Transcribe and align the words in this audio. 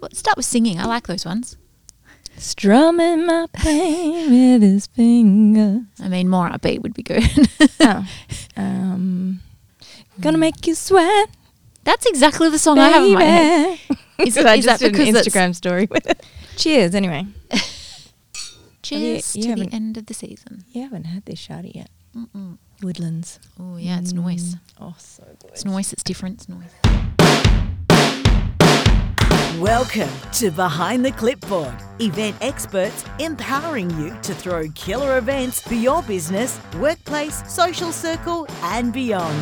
Start, 0.00 0.16
start 0.16 0.36
with 0.38 0.46
singing. 0.46 0.78
I 0.80 0.86
like 0.86 1.06
those 1.06 1.26
ones. 1.26 1.58
Strumming 2.38 3.26
my 3.26 3.46
pain 3.52 4.30
with 4.30 4.62
his 4.62 4.86
finger. 4.86 5.82
I 6.02 6.08
mean, 6.08 6.26
more 6.28 6.48
upbeat 6.48 6.80
would 6.80 6.94
be 6.94 7.02
good. 7.02 7.22
oh. 7.80 8.06
Um, 8.56 9.40
gonna 10.20 10.36
make 10.36 10.66
you 10.66 10.74
sweat. 10.74 11.30
That's 11.84 12.04
exactly 12.04 12.50
the 12.50 12.58
song 12.58 12.78
I 12.78 12.88
have 12.90 13.04
in 13.04 13.14
my 13.14 13.22
head. 13.24 13.78
Is, 14.18 14.36
I 14.36 14.56
is 14.56 14.64
just 14.66 14.80
that 14.80 14.90
because 14.92 15.08
an 15.08 15.14
Instagram 15.14 15.54
story 15.54 15.86
with 15.90 16.06
it. 16.06 16.26
Cheers, 16.56 16.94
anyway. 16.94 17.26
Cheers 18.82 19.34
you- 19.36 19.42
you 19.48 19.54
to 19.56 19.62
the 19.64 19.74
end 19.74 19.96
of 19.96 20.06
the 20.06 20.12
season. 20.14 20.64
You 20.72 20.82
haven't 20.82 21.04
had 21.04 21.24
this 21.24 21.46
shawty 21.46 21.74
yet. 21.74 21.88
Mm-mm. 22.14 22.58
Woodlands. 22.82 23.38
Oh 23.58 23.76
yeah, 23.78 23.98
it's 23.98 24.12
noise. 24.12 24.56
Oh, 24.78 24.94
so 24.98 25.24
good. 25.40 25.50
It's 25.52 25.64
noise. 25.64 25.92
It's 25.94 26.02
different. 26.02 26.36
It's 26.40 26.48
noise. 26.50 27.19
Welcome 29.58 30.08
to 30.34 30.52
Behind 30.52 31.04
the 31.04 31.10
Clipboard, 31.10 31.74
event 31.98 32.36
experts 32.40 33.04
empowering 33.18 33.90
you 33.98 34.16
to 34.22 34.32
throw 34.32 34.68
killer 34.76 35.18
events 35.18 35.60
for 35.60 35.74
your 35.74 36.02
business, 36.04 36.60
workplace, 36.76 37.42
social 37.52 37.90
circle, 37.90 38.46
and 38.62 38.92
beyond. 38.92 39.36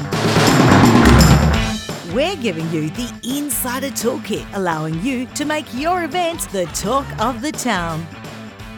We're 2.15 2.37
giving 2.37 2.69
you 2.71 2.89
the 2.89 3.13
insider 3.23 3.91
toolkit, 3.91 4.47
allowing 4.55 4.99
you 5.03 5.27
to 5.27 5.45
make 5.45 5.67
your 5.75 6.05
event 6.05 6.49
the 6.53 6.65
talk 6.67 7.07
of 7.21 7.43
the 7.43 7.53
town. 7.53 8.05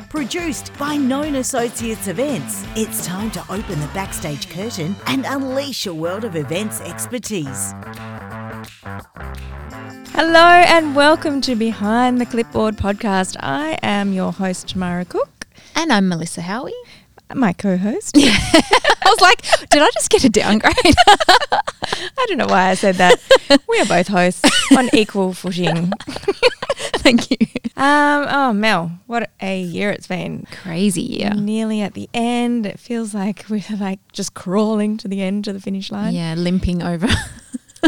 Produced 0.08 0.76
by 0.78 0.96
Known 0.96 1.36
Associates 1.36 2.08
Events, 2.08 2.66
it's 2.74 3.06
time 3.06 3.30
to 3.30 3.40
open 3.52 3.78
the 3.78 3.90
backstage 3.94 4.50
curtain 4.50 4.96
and 5.06 5.24
unleash 5.26 5.86
a 5.86 5.94
world 5.94 6.24
of 6.24 6.34
events 6.34 6.80
expertise. 6.80 7.72
Hello 10.22 10.38
and 10.38 10.94
welcome 10.94 11.40
to 11.40 11.56
Behind 11.56 12.20
the 12.20 12.26
Clipboard 12.26 12.76
podcast. 12.76 13.38
I 13.40 13.78
am 13.82 14.12
your 14.12 14.32
host, 14.32 14.68
Tamara 14.68 15.06
Cook. 15.06 15.46
And 15.74 15.90
I'm 15.90 16.10
Melissa 16.10 16.42
Howie. 16.42 16.74
My 17.34 17.54
co-host. 17.54 18.14
I 18.18 19.06
was 19.06 19.20
like, 19.22 19.40
did 19.70 19.80
I 19.80 19.88
just 19.94 20.10
get 20.10 20.22
a 20.24 20.28
downgrade? 20.28 20.74
I 21.06 22.26
don't 22.26 22.36
know 22.36 22.48
why 22.48 22.68
I 22.68 22.74
said 22.74 22.96
that. 22.96 23.18
we 23.66 23.80
are 23.80 23.86
both 23.86 24.08
hosts 24.08 24.44
on 24.76 24.90
equal 24.94 25.32
footing. 25.32 25.90
Thank 26.98 27.30
you. 27.30 27.38
Um, 27.78 28.26
oh, 28.28 28.52
Mel, 28.52 28.92
what 29.06 29.30
a 29.40 29.58
year 29.58 29.90
it's 29.90 30.06
been. 30.06 30.46
Crazy 30.52 31.00
year. 31.00 31.30
Nearly 31.30 31.80
at 31.80 31.94
the 31.94 32.10
end. 32.12 32.66
It 32.66 32.78
feels 32.78 33.14
like 33.14 33.46
we're 33.48 33.64
like 33.78 34.00
just 34.12 34.34
crawling 34.34 34.98
to 34.98 35.08
the 35.08 35.22
end 35.22 35.46
to 35.46 35.54
the 35.54 35.60
finish 35.60 35.90
line. 35.90 36.12
Yeah, 36.12 36.34
limping 36.34 36.82
over. 36.82 37.08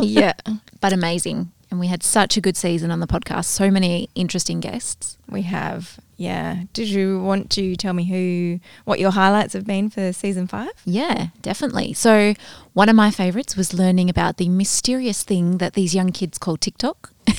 yeah. 0.01 0.33
but 0.81 0.95
amazing. 0.95 1.53
And 1.73 1.81
we 1.81 1.87
had 1.87 2.03
such 2.03 2.37
a 2.37 2.43
good 2.43 2.55
season 2.55 2.91
on 2.91 3.01
the 3.01 3.07
podcast. 3.07 3.47
So 3.47 3.71
many 3.71 4.11
interesting 4.15 4.61
guests. 4.61 5.17
We 5.27 5.41
have. 5.43 5.99
Yeah. 6.19 6.65
Did 6.75 6.89
you 6.89 7.23
want 7.23 7.49
to 7.53 7.77
tell 7.77 7.95
me 7.95 8.05
who, 8.05 8.61
what 8.85 9.01
your 9.01 9.11
highlights 9.11 9.55
have 9.55 9.65
been 9.65 9.89
for 9.89 10.13
season 10.13 10.47
five? 10.47 10.73
Yeah, 10.85 11.29
definitely. 11.41 11.95
So, 11.95 12.35
one 12.75 12.91
of 12.91 12.95
my 12.95 13.11
favorites 13.11 13.57
was 13.57 13.73
learning 13.73 14.11
about 14.11 14.37
the 14.37 14.51
mysterious 14.51 15.23
thing 15.23 15.57
that 15.59 15.73
these 15.73 15.95
young 15.95 16.13
kids 16.13 16.37
call 16.37 16.59
TikTok. 16.59 17.11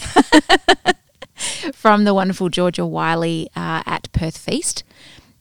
From 1.75 2.03
the 2.03 2.15
wonderful 2.15 2.49
Georgia 2.49 2.87
Wiley 2.87 3.51
uh, 3.55 3.83
at 3.85 4.11
Perth 4.13 4.39
Feast. 4.39 4.83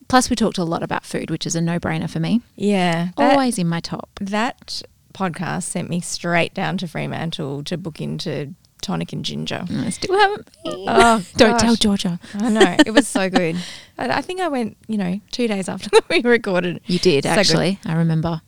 Plus, 0.09 0.29
we 0.29 0.37
talked 0.37 0.59
a 0.59 0.65
lot 0.65 0.83
about 0.83 1.07
food, 1.07 1.31
which 1.31 1.47
is 1.47 1.57
a 1.57 1.63
no 1.63 1.81
brainer 1.81 2.11
for 2.11 2.21
me. 2.21 2.43
Yeah. 2.57 3.09
That, 3.17 3.33
Always 3.33 3.59
in 3.59 3.69
my 3.69 3.81
top. 3.81 4.11
that 4.21 4.83
podcast 5.15 5.63
sent 5.63 5.89
me 5.89 6.01
straight 6.03 6.53
down 6.53 6.77
to 6.77 6.87
Fremantle 6.87 7.65
to 7.65 7.79
book 7.79 7.99
into 7.99 8.55
tonic 8.83 9.13
and 9.13 9.25
ginger. 9.25 9.65
I 9.71 9.91
still 9.91 10.19
haven't 10.19 10.47
been. 10.65 10.85
Oh, 10.89 11.25
Don't 11.37 11.53
gosh. 11.53 11.61
tell 11.63 11.75
Georgia. 11.77 12.21
I 12.35 12.51
know. 12.51 12.77
It 12.85 12.91
was 12.93 13.09
so 13.09 13.31
good. 13.39 13.57
I, 13.97 14.19
I 14.19 14.21
think 14.21 14.41
I 14.41 14.49
went, 14.49 14.77
you 14.89 14.99
know, 14.99 15.21
two 15.31 15.49
days 15.49 15.69
after 15.69 15.89
we 16.11 16.21
recorded. 16.23 16.81
You 16.87 16.99
did, 16.99 17.25
So 17.25 17.31
good. 17.31 17.39
actually. 17.39 17.79
I 17.87 17.95
remember. 17.95 18.43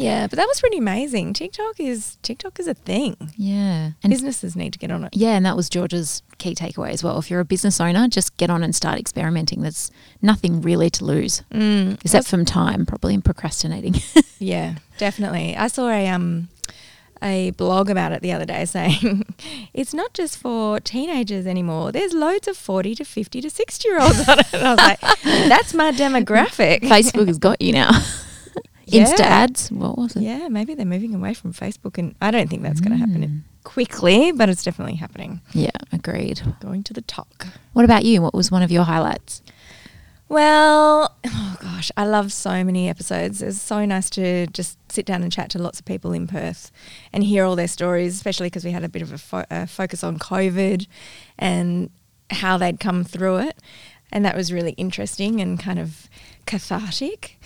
Yeah, 0.00 0.28
but 0.28 0.36
that 0.36 0.46
was 0.46 0.60
pretty 0.60 0.78
amazing. 0.78 1.32
TikTok 1.32 1.80
is 1.80 2.18
TikTok 2.22 2.60
is 2.60 2.68
a 2.68 2.74
thing. 2.74 3.16
Yeah. 3.36 3.90
And 4.00 4.10
Businesses 4.12 4.54
need 4.54 4.72
to 4.74 4.78
get 4.78 4.92
on 4.92 5.02
it. 5.02 5.10
Yeah, 5.12 5.30
and 5.34 5.44
that 5.44 5.56
was 5.56 5.68
George's 5.68 6.22
key 6.38 6.54
takeaway 6.54 6.90
as 6.90 7.02
well. 7.02 7.18
If 7.18 7.32
you're 7.32 7.40
a 7.40 7.44
business 7.44 7.80
owner, 7.80 8.06
just 8.06 8.36
get 8.36 8.48
on 8.48 8.62
and 8.62 8.76
start 8.76 9.00
experimenting. 9.00 9.62
There's 9.62 9.90
nothing 10.22 10.62
really 10.62 10.88
to 10.90 11.04
lose, 11.04 11.42
Mm, 11.52 11.94
except 12.04 12.28
from 12.28 12.44
time, 12.44 12.86
probably, 12.86 13.12
and 13.12 13.24
procrastinating. 13.24 13.96
Yeah, 14.38 14.76
definitely. 14.98 15.56
I 15.56 15.66
saw 15.66 15.88
a 15.88 16.06
um 16.06 16.48
a 17.22 17.50
blog 17.52 17.90
about 17.90 18.12
it 18.12 18.22
the 18.22 18.32
other 18.32 18.44
day 18.44 18.64
saying 18.76 19.24
it's 19.74 19.92
not 19.94 20.14
just 20.14 20.36
for 20.38 20.80
teenagers 20.80 21.46
anymore. 21.46 21.92
There's 21.92 22.12
loads 22.14 22.48
of 22.48 22.56
40 22.56 22.94
to 22.96 23.04
50 23.04 23.40
to 23.40 23.50
60 23.50 23.88
year 23.88 24.00
olds 24.00 24.28
on 24.28 24.38
it. 24.40 24.52
And 24.54 24.66
I 24.66 24.70
was 24.70 24.78
like, 24.78 25.00
that's 25.24 25.74
my 25.74 25.92
demographic. 25.92 26.80
Facebook 26.82 27.26
has 27.28 27.38
got 27.38 27.60
you 27.60 27.72
now. 27.72 27.90
Yeah. 28.90 29.04
Insta 29.04 29.20
ads. 29.20 29.70
What 29.70 29.98
was 29.98 30.16
it? 30.16 30.22
Yeah, 30.22 30.48
maybe 30.48 30.72
they're 30.74 30.86
moving 30.86 31.14
away 31.14 31.34
from 31.34 31.52
Facebook 31.52 31.98
and 31.98 32.14
I 32.22 32.30
don't 32.30 32.48
think 32.48 32.62
that's 32.62 32.80
going 32.80 32.92
to 32.92 32.96
happen 32.96 33.20
Mm. 33.22 33.40
quickly, 33.62 34.32
but 34.32 34.48
it's 34.48 34.62
definitely 34.64 34.94
happening. 34.94 35.42
Yeah, 35.52 35.72
agreed. 35.92 36.40
Going 36.60 36.82
to 36.84 36.94
the 36.94 37.02
talk. 37.02 37.48
What 37.74 37.84
about 37.84 38.06
you? 38.06 38.22
What 38.22 38.32
was 38.32 38.50
one 38.50 38.62
of 38.62 38.70
your 38.72 38.84
highlights? 38.84 39.42
Well, 40.28 41.16
oh 41.24 41.56
gosh, 41.58 41.90
I 41.96 42.04
love 42.04 42.32
so 42.34 42.62
many 42.62 42.86
episodes. 42.86 43.40
It's 43.40 43.60
so 43.60 43.86
nice 43.86 44.10
to 44.10 44.46
just 44.48 44.76
sit 44.92 45.06
down 45.06 45.22
and 45.22 45.32
chat 45.32 45.48
to 45.50 45.58
lots 45.58 45.78
of 45.78 45.86
people 45.86 46.12
in 46.12 46.26
Perth 46.26 46.70
and 47.14 47.24
hear 47.24 47.44
all 47.44 47.56
their 47.56 47.68
stories, 47.68 48.14
especially 48.14 48.48
because 48.48 48.64
we 48.64 48.72
had 48.72 48.84
a 48.84 48.90
bit 48.90 49.00
of 49.00 49.12
a, 49.12 49.18
fo- 49.18 49.46
a 49.50 49.66
focus 49.66 50.04
on 50.04 50.18
COVID 50.18 50.86
and 51.38 51.88
how 52.30 52.58
they'd 52.58 52.78
come 52.78 53.04
through 53.04 53.38
it. 53.38 53.56
And 54.12 54.22
that 54.24 54.36
was 54.36 54.52
really 54.52 54.72
interesting 54.72 55.40
and 55.40 55.58
kind 55.58 55.78
of 55.78 56.08
cathartic. 56.44 57.38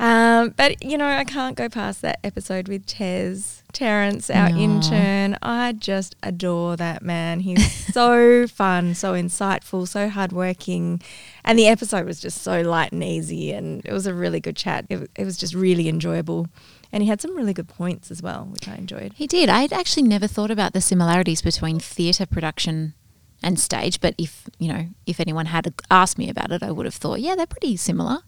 Um, 0.00 0.54
but, 0.56 0.82
you 0.82 0.96
know, 0.96 1.06
I 1.06 1.24
can't 1.24 1.56
go 1.56 1.68
past 1.68 2.00
that 2.00 2.20
episode 2.24 2.68
with 2.68 2.86
Tez, 2.86 3.62
Terrence, 3.70 4.30
our 4.30 4.48
Aw. 4.48 4.56
intern. 4.56 5.36
I 5.42 5.72
just 5.72 6.16
adore 6.22 6.74
that 6.76 7.02
man. 7.02 7.40
He's 7.40 7.70
so 7.92 8.46
fun, 8.46 8.94
so 8.94 9.12
insightful, 9.12 9.86
so 9.86 10.08
hardworking. 10.08 11.02
And 11.44 11.58
the 11.58 11.68
episode 11.68 12.06
was 12.06 12.18
just 12.18 12.40
so 12.40 12.62
light 12.62 12.92
and 12.92 13.04
easy. 13.04 13.52
And 13.52 13.84
it 13.84 13.92
was 13.92 14.06
a 14.06 14.14
really 14.14 14.40
good 14.40 14.56
chat. 14.56 14.86
It, 14.88 15.10
it 15.16 15.26
was 15.26 15.36
just 15.36 15.54
really 15.54 15.86
enjoyable. 15.86 16.46
And 16.90 17.02
he 17.02 17.08
had 17.10 17.20
some 17.20 17.36
really 17.36 17.52
good 17.52 17.68
points 17.68 18.10
as 18.10 18.22
well, 18.22 18.48
which 18.50 18.66
I 18.66 18.76
enjoyed. 18.76 19.12
He 19.16 19.26
did. 19.26 19.50
I'd 19.50 19.72
actually 19.72 20.04
never 20.04 20.26
thought 20.26 20.50
about 20.50 20.72
the 20.72 20.80
similarities 20.80 21.42
between 21.42 21.78
theatre 21.78 22.24
production 22.24 22.94
and 23.42 23.60
stage, 23.60 24.00
but 24.00 24.14
if, 24.16 24.48
you 24.58 24.72
know, 24.72 24.86
if 25.06 25.20
anyone 25.20 25.46
had 25.46 25.74
asked 25.90 26.16
me 26.16 26.30
about 26.30 26.52
it, 26.52 26.62
I 26.62 26.70
would 26.70 26.86
have 26.86 26.94
thought, 26.94 27.20
yeah, 27.20 27.34
they're 27.34 27.46
pretty 27.46 27.76
similar. 27.76 28.20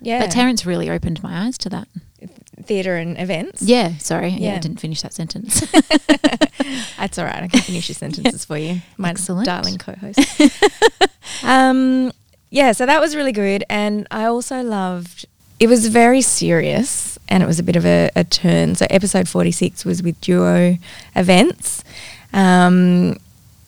Yeah. 0.00 0.20
But 0.20 0.30
Terrence 0.30 0.64
really 0.64 0.88
opened 0.90 1.22
my 1.22 1.46
eyes 1.46 1.58
to 1.58 1.68
that. 1.70 1.88
Theatre 2.64 2.96
and 2.96 3.18
events. 3.18 3.62
Yeah, 3.62 3.96
sorry. 3.98 4.30
Yeah, 4.30 4.56
I 4.56 4.58
didn't 4.58 4.80
finish 4.80 5.02
that 5.02 5.14
sentence. 5.14 5.60
That's 6.98 7.18
all 7.18 7.24
right. 7.24 7.42
I 7.42 7.48
can 7.48 7.60
finish 7.60 7.88
your 7.88 7.94
sentences 7.94 8.44
for 8.44 8.58
you, 8.58 8.80
my 8.96 9.10
Excellent. 9.10 9.46
darling 9.46 9.78
co-host. 9.78 10.18
um, 11.44 12.12
yeah, 12.50 12.72
so 12.72 12.86
that 12.86 13.00
was 13.00 13.14
really 13.14 13.32
good, 13.32 13.64
and 13.70 14.06
I 14.10 14.24
also 14.24 14.62
loved. 14.62 15.26
It 15.60 15.68
was 15.68 15.88
very 15.88 16.20
serious, 16.20 17.18
and 17.28 17.42
it 17.42 17.46
was 17.46 17.58
a 17.58 17.62
bit 17.62 17.76
of 17.76 17.86
a, 17.86 18.10
a 18.16 18.24
turn. 18.24 18.74
So 18.74 18.86
episode 18.90 19.28
forty-six 19.28 19.84
was 19.84 20.02
with 20.02 20.20
duo 20.20 20.76
events. 21.14 21.84
Um, 22.32 23.18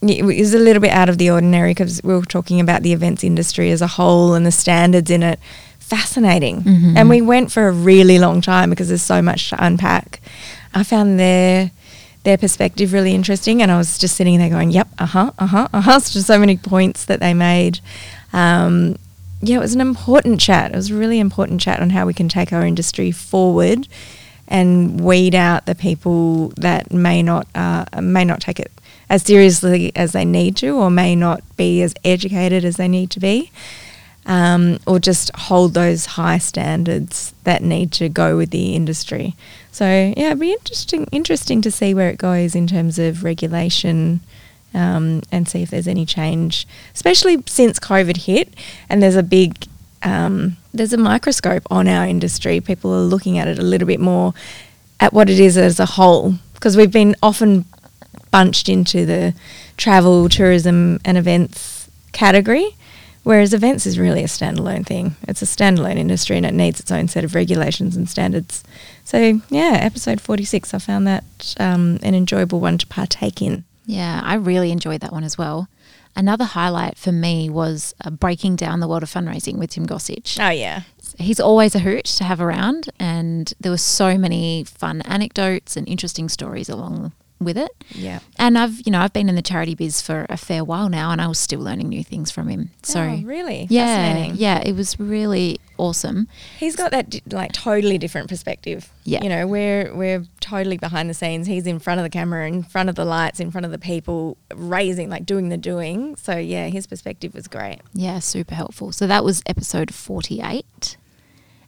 it 0.03 0.25
was 0.25 0.55
a 0.55 0.59
little 0.59 0.81
bit 0.81 0.93
out 0.93 1.09
of 1.09 1.19
the 1.19 1.31
ordinary 1.31 1.73
because 1.73 2.03
we 2.03 2.15
were 2.15 2.23
talking 2.23 2.59
about 2.59 2.83
the 2.83 2.93
events 2.93 3.23
industry 3.23 3.71
as 3.71 3.83
a 3.83 3.87
whole 3.87 4.35
and 4.35 4.47
the 4.47 4.53
standards 4.53 5.11
in 5.11 5.23
it. 5.23 5.39
Fascinating, 5.91 6.63
Mhm. 6.63 6.97
and 6.97 7.09
we 7.11 7.21
went 7.21 7.51
for 7.51 7.67
a 7.67 7.73
really 7.73 8.19
long 8.21 8.41
time 8.41 8.71
because 8.71 8.87
there's 8.89 9.03
so 9.03 9.21
much 9.21 9.51
to 9.51 9.57
unpack. 9.65 10.21
I 10.73 10.85
found 10.85 11.19
their 11.19 11.73
their 12.23 12.37
perspective 12.39 12.93
really 12.93 13.13
interesting, 13.13 13.61
and 13.61 13.73
I 13.73 13.77
was 13.79 13.99
just 13.99 14.15
sitting 14.15 14.39
there 14.39 14.49
going, 14.51 14.71
"Yep, 14.71 14.87
uh 15.01 15.07
huh, 15.07 15.31
uh 15.39 15.47
huh, 15.47 15.69
uh 15.73 15.81
huh." 15.81 15.99
Just 15.99 16.29
so 16.29 16.39
many 16.39 16.57
points 16.57 17.05
that 17.07 17.19
they 17.19 17.35
made. 17.35 17.81
Um, 18.33 18.97
yeah, 19.43 19.57
it 19.57 19.61
was 19.61 19.75
an 19.75 19.81
important 19.81 20.39
chat. 20.41 20.71
It 20.71 20.77
was 20.77 20.91
a 20.91 20.95
really 20.95 21.19
important 21.19 21.61
chat 21.61 21.81
on 21.81 21.91
how 21.91 22.07
we 22.07 22.15
can 22.15 22.29
take 22.29 22.53
our 22.53 22.65
industry 22.65 23.11
forward 23.11 23.89
and 24.47 25.01
weed 25.01 25.35
out 25.35 25.67
the 25.67 25.75
people 25.75 26.53
that 26.57 26.93
may 26.93 27.21
not 27.21 27.49
uh, 27.57 27.85
may 28.01 28.25
not 28.25 28.41
take 28.41 28.61
it 28.61 28.71
as 29.09 29.25
seriously 29.25 29.91
as 29.97 30.13
they 30.13 30.25
need 30.25 30.55
to, 30.59 30.69
or 30.77 30.89
may 30.89 31.17
not 31.17 31.41
be 31.57 31.83
as 31.83 31.95
educated 32.05 32.65
as 32.65 32.77
they 32.77 32.87
need 32.87 33.11
to 33.11 33.19
be, 33.19 33.51
um, 34.27 34.79
or 34.87 34.99
just 34.99 35.31
hold 35.35 35.75
those 35.75 36.07
high 36.07 36.39
standards 36.39 37.35
that 37.45 37.63
need 37.63 37.93
to 37.93 38.09
go 38.09 38.37
with 38.37 38.51
the 38.51 38.75
industry. 38.75 39.35
So 39.73 39.85
yeah, 39.85 40.29
it'd 40.29 40.41
be 40.41 40.53
interesting 40.53 41.07
interesting 41.13 41.63
to 41.63 41.71
see 41.71 41.95
where 41.95 42.11
it 42.11 42.19
goes 42.19 42.55
in 42.55 42.67
terms 42.67 42.99
of 42.99 43.25
regulation. 43.25 44.21
Um, 44.73 45.23
and 45.33 45.49
see 45.49 45.63
if 45.63 45.71
there's 45.71 45.89
any 45.89 46.07
change, 46.07 46.65
especially 46.95 47.43
since 47.49 47.81
COVID 47.81 48.19
hit, 48.19 48.55
and 48.89 49.03
there's 49.03 49.17
a 49.17 49.23
big 49.25 49.67
um, 50.05 50.59
there's 50.73 50.93
a 50.93 50.97
microscope 50.97 51.65
on 51.73 51.89
our 51.89 52.07
industry. 52.07 52.61
People 52.61 52.95
are 52.95 53.01
looking 53.01 53.37
at 53.37 53.49
it 53.49 53.59
a 53.59 53.63
little 53.63 53.89
bit 53.89 53.99
more 53.99 54.33
at 55.01 55.13
what 55.13 55.29
it 55.29 55.41
is 55.41 55.59
as 55.59 55.81
a 55.81 55.87
whole 55.87 56.35
because 56.55 56.77
we've 56.77 56.93
been 56.93 57.17
often 57.23 57.65
bunched 58.31 58.69
into 58.69 59.05
the 59.07 59.35
travel, 59.77 60.29
tourism, 60.29 61.01
and 61.05 61.19
events 61.19 61.89
category. 62.13 62.77
Whereas 63.23 63.53
events 63.53 63.87
is 63.87 63.99
really 63.99 64.23
a 64.23 64.27
standalone 64.27 64.87
thing. 64.87 65.17
It's 65.29 65.43
a 65.43 65.47
standalone 65.47 65.97
industry 65.97 66.37
and 66.37 66.47
it 66.47 66.55
needs 66.55 66.81
its 66.81 66.91
own 66.91 67.09
set 67.09 67.25
of 67.25 67.35
regulations 67.35 67.97
and 67.97 68.09
standards. 68.09 68.65
So, 69.05 69.41
yeah, 69.51 69.79
episode 69.81 70.21
46, 70.21 70.73
I 70.73 70.79
found 70.79 71.07
that 71.07 71.55
um, 71.61 71.99
an 72.03 72.15
enjoyable 72.15 72.61
one 72.61 72.79
to 72.79 72.87
partake 72.87 73.43
in. 73.43 73.65
Yeah, 73.85 74.21
I 74.25 74.35
really 74.35 74.71
enjoyed 74.71 75.01
that 75.03 75.13
one 75.13 75.25
as 75.25 75.37
well. 75.37 75.69
Another 76.17 76.45
highlight 76.45 76.97
for 76.97 77.13
me 77.13 77.49
was 77.51 77.95
uh, 78.05 78.11
breaking 78.11 78.57
down 78.57 78.81
the 78.81 78.89
world 78.89 79.03
of 79.03 79.11
fundraising 79.11 79.59
with 79.59 79.71
Tim 79.71 79.87
Gossage. 79.87 80.39
Oh, 80.41 80.51
yeah. 80.51 80.83
He's 81.19 81.41
always 81.41 81.75
a 81.75 81.81
hoot 81.81 82.05
to 82.07 82.25
have 82.25 82.41
around, 82.41 82.89
and 82.99 83.53
there 83.61 83.71
were 83.71 83.79
so 83.79 84.17
many 84.17 84.65
fun 84.65 85.03
anecdotes 85.03 85.77
and 85.77 85.87
interesting 85.89 86.29
stories 86.29 86.69
along 86.69 87.13
with 87.41 87.57
it. 87.57 87.71
Yeah. 87.91 88.21
And 88.39 88.59
I've, 88.59 88.81
you 88.87 88.93
know, 88.93 89.01
I've 89.01 89.13
been 89.13 89.29
in 89.29 89.35
the 89.35 89.43
charity 89.43 89.75
biz 89.75 90.01
for 90.03 90.27
a 90.29 90.37
fair 90.37 90.63
while 90.63 90.89
now, 90.89 91.11
and 91.11 91.21
I 91.21 91.27
was 91.27 91.39
still 91.39 91.61
learning 91.61 91.89
new 91.89 92.05
things 92.05 92.31
from 92.31 92.49
him. 92.49 92.71
So, 92.83 93.01
oh, 93.01 93.23
really? 93.25 93.67
yeah, 93.71 93.97
Fascinating. 93.97 94.37
yeah, 94.37 94.61
it 94.65 94.75
was 94.75 94.99
really 95.01 95.59
awesome. 95.79 96.29
He's 96.59 96.77
got 96.77 96.91
that 96.91 97.21
like 97.33 97.53
totally 97.53 97.97
different 97.97 98.29
perspective. 98.29 98.91
Yeah. 99.05 99.23
You 99.23 99.31
know, 99.31 99.47
we're 99.47 99.95
we're 99.95 100.25
totally 100.41 100.77
behind 100.77 101.09
the 101.09 101.15
scenes. 101.15 101.47
He's 101.47 101.67
in 101.67 101.79
front 101.79 101.99
of 101.99 102.05
the 102.05 102.11
camera, 102.11 102.47
in 102.47 102.63
front 102.63 102.89
of 102.91 102.95
the 102.95 103.05
lights, 103.07 103.41
in 103.41 103.51
front 103.51 103.65
of 103.65 103.73
the 103.73 103.79
people, 103.79 104.37
raising 104.55 105.09
like 105.09 105.25
doing 105.25 105.49
the 105.49 105.57
doing. 105.57 106.17
So 106.17 106.37
yeah, 106.37 106.67
his 106.69 106.87
perspective 106.87 107.35
was 107.35 107.49
great. 107.49 107.79
Yeah, 107.95 108.19
super 108.19 108.55
helpful. 108.55 108.93
So 108.93 109.07
that 109.07 109.25
was 109.25 109.43
episode 109.47 109.95
48. 109.95 110.99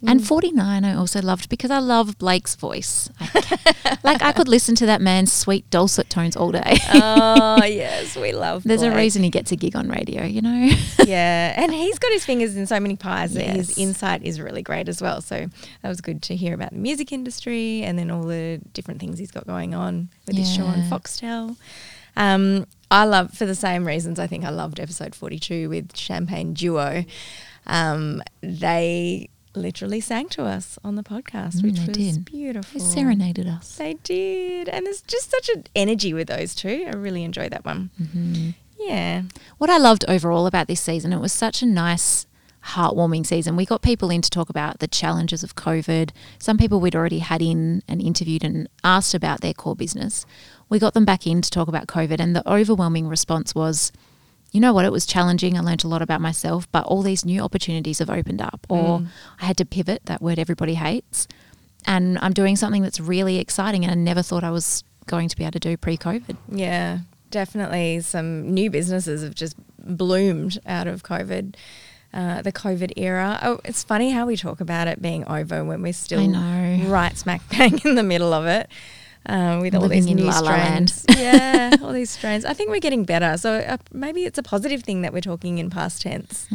And 0.07 0.27
49 0.27 0.85
I 0.85 0.95
also 0.95 1.21
loved 1.23 1.49
because 1.49 1.71
I 1.71 1.79
love 1.79 2.19
Blake's 2.19 2.57
voice. 2.57 3.09
I- 3.21 3.99
like 4.05 4.23
I 4.23 4.33
could 4.33 4.49
listen 4.49 4.75
to 4.77 4.87
that 4.87 5.01
man's 5.01 5.33
sweet 5.33 5.69
dulcet 5.71 6.11
tones 6.11 6.37
all 6.37 6.51
day. 6.51 6.79
oh 6.95 7.65
yes, 7.65 8.17
we 8.17 8.33
love. 8.33 8.63
There's 8.67 8.83
a 8.83 8.95
reason 8.95 9.23
he 9.23 9.31
gets 9.31 9.53
a 9.53 9.57
gig 9.57 9.77
on 9.77 9.89
radio, 9.89 10.25
you 10.25 10.43
know? 10.43 10.71
yeah, 11.05 11.55
and 11.57 11.73
he's 11.73 11.99
got 11.99 12.13
his 12.13 12.25
fingers 12.25 12.57
in 12.57 12.67
so 12.67 12.81
many 12.81 12.97
pies 12.97 13.35
that 13.35 13.45
his 13.47 13.79
insight 13.79 14.23
is 14.25 14.41
really 14.41 14.63
great 14.63 14.89
as 14.89 15.01
well. 15.01 15.21
So 15.21 15.47
that 15.83 15.89
was 15.89 16.01
good 16.01 16.23
to 16.23 16.37
hear 16.37 16.55
about 16.55 16.71
the 16.73 16.79
music 16.79 17.13
industry 17.13 17.83
and 17.83 17.99
then 17.99 18.11
all 18.11 18.25
the 18.25 18.61
different 18.73 19.01
things 19.01 19.19
he's 19.19 19.31
got 19.31 19.47
going 19.47 19.75
on 19.75 20.09
with 20.27 20.37
his 20.37 20.53
show 20.53 20.65
on 20.65 20.81
Foxtel. 20.91 21.57
Um, 22.17 22.67
I 22.91 23.05
love 23.05 23.33
for 23.33 23.47
the 23.47 23.55
same 23.55 23.87
reasons. 23.87 24.19
I 24.19 24.27
think 24.27 24.45
I 24.45 24.51
loved 24.51 24.79
episode 24.79 25.15
forty-two 25.15 25.69
with 25.71 25.97
Champagne 25.97 26.53
Duo. 26.53 27.05
Um, 27.67 28.23
they 28.43 29.31
literally 29.55 30.01
sang 30.01 30.29
to 30.31 30.45
us 30.45 30.79
on 30.85 30.95
the 30.97 31.03
podcast, 31.03 31.57
Mm, 31.57 31.63
which 31.65 31.81
they 31.81 31.87
was 31.87 32.17
did. 32.17 32.25
beautiful. 32.25 32.81
He 32.81 32.87
serenaded 32.87 33.47
us. 33.47 33.77
They 33.77 33.95
did, 34.03 34.69
and 34.69 34.87
there's 34.87 35.03
just 35.03 35.31
such 35.31 35.49
an 35.51 35.65
energy 35.75 36.13
with 36.15 36.29
those 36.29 36.55
two. 36.55 36.85
I 36.87 36.91
really 36.97 37.23
enjoyed 37.25 37.53
that 37.53 37.65
one. 37.65 37.91
Mm-hmm. 38.01 38.51
Yeah. 38.79 39.23
What 39.59 39.71
I 39.71 39.79
loved 39.79 40.05
overall 40.09 40.47
about 40.47 40.67
this 40.69 40.81
season, 40.81 41.13
it 41.13 41.21
was 41.21 41.33
such 41.33 41.63
a 41.63 41.67
nice, 41.67 42.27
heartwarming 42.67 43.27
season. 43.27 43.57
We 43.57 43.67
got 43.67 43.83
people 43.83 44.11
in 44.11 44.23
to 44.23 44.31
talk 44.31 44.49
about 44.49 44.79
the 44.79 44.89
challenges 44.89 45.43
of 45.43 45.55
COVID. 45.57 46.11
Some 46.39 46.59
people 46.59 46.81
we'd 46.81 46.97
already 46.97 47.19
had 47.21 47.43
in 47.43 47.83
and 47.89 48.01
interviewed 48.01 48.45
and 48.45 48.69
asked 48.85 49.15
about 49.15 49.41
their 49.41 49.53
core 49.55 49.77
business. 49.77 50.25
We 50.69 50.79
got 50.79 50.95
them 50.95 51.05
back 51.05 51.27
in 51.27 51.43
to 51.43 51.51
talk 51.51 51.69
about 51.69 51.87
COVID, 51.87 52.19
and 52.21 52.35
the 52.35 52.49
overwhelming 52.51 53.07
response 53.09 53.55
was, 53.55 53.93
you 54.53 54.61
know 54.61 54.73
what, 54.73 54.85
it 54.85 54.93
was 54.93 55.07
challenging. 55.07 55.57
I 55.57 55.61
learned 55.61 55.83
a 55.83 55.89
lot 55.89 56.03
about 56.03 56.21
myself, 56.21 56.71
but 56.71 56.85
all 56.85 57.03
these 57.03 57.25
new 57.25 57.41
opportunities 57.41 57.99
have 57.99 58.11
opened 58.11 58.41
up, 58.41 58.67
or 58.69 59.03
I 59.41 59.47
had 59.47 59.57
to 59.57 59.65
pivot, 59.65 60.03
that 60.05 60.21
word 60.23 60.39
everybody 60.39 60.75
hates. 60.75 61.27
And 61.87 62.19
I'm 62.21 62.33
doing 62.33 62.55
something 62.57 62.83
that's 62.83 63.01
really 63.01 63.39
exciting 63.39 63.83
and 63.83 63.91
I 63.91 63.95
never 63.95 64.23
thought 64.23 64.45
I 64.45 64.51
was 64.51 64.85
going 65.07 65.29
to 65.29 65.37
be 65.37 65.43
able 65.43 65.53
to 65.53 65.59
do 65.59 65.77
pre 65.77 65.97
COVID. 65.97 66.37
Yeah, 66.49 66.99
definitely. 67.31 68.01
Some 68.01 68.53
new 68.55 68.71
businesses 68.71 69.23
have 69.23 69.35
just 69.35 69.57
bloomed 69.79 70.59
out 70.67 70.87
of 70.87 71.03
COVID, 71.03 71.57
uh, 72.15 72.43
the 72.43 72.53
COVID 72.53 72.93
era. 72.97 73.39
Oh, 73.43 73.59
it's 73.65 73.83
funny 73.83 74.11
how 74.11 74.27
we 74.27 74.37
talk 74.37 74.61
about 74.61 74.87
it 74.87 75.03
being 75.03 75.27
over 75.27 75.65
when 75.65 75.83
we're 75.83 75.93
still 75.93 76.21
right 76.89 77.17
smack 77.17 77.41
bang 77.51 77.81
in 77.85 77.95
the 77.95 78.03
middle 78.03 78.33
of 78.33 78.47
it. 78.47 78.69
Uh, 79.25 79.61
with 79.63 79.75
all 79.75 79.83
Living 79.83 80.05
these 80.05 80.15
new 80.15 80.25
La 80.25 80.33
strains, 80.33 81.05
yeah, 81.17 81.77
all 81.81 81.93
these 81.93 82.11
strains. 82.11 82.45
I 82.45 82.55
think 82.55 82.71
we're 82.71 82.81
getting 82.81 83.05
better. 83.05 83.37
So 83.39 83.55
uh, 83.55 83.77
maybe 83.93 84.25
it's 84.25 84.39
a 84.39 84.43
positive 84.43 84.83
thing 84.83 85.03
that 85.03 85.13
we're 85.13 85.21
talking 85.21 85.59
in 85.59 85.71
past 85.71 86.03
tense 86.03 86.49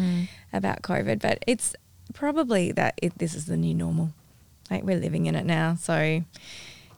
about 0.52 0.82
COVID, 0.82 1.22
but 1.22 1.44
it's 1.48 1.76
probably 2.14 2.74
that 2.74 2.96
it, 3.02 3.18
this 3.20 3.36
is 3.36 3.46
the 3.46 3.56
new 3.56 3.74
normal. 3.74 4.12
Like 4.70 4.84
we're 4.84 5.00
living 5.00 5.28
in 5.28 5.36
it 5.36 5.46
now. 5.46 5.76
So 5.76 6.24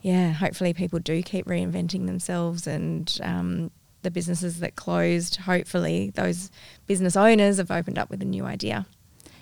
yeah, 0.01 0.31
hopefully 0.31 0.73
people 0.73 0.99
do 0.99 1.21
keep 1.21 1.45
reinventing 1.45 2.05
themselves 2.05 2.65
and 2.65 3.19
um, 3.21 3.71
the 4.01 4.11
businesses 4.11 4.59
that 4.59 4.75
closed, 4.75 5.37
hopefully 5.37 6.11
those 6.15 6.51
business 6.87 7.15
owners 7.15 7.57
have 7.57 7.71
opened 7.71 7.97
up 7.97 8.09
with 8.09 8.21
a 8.21 8.25
new 8.25 8.45
idea. 8.45 8.85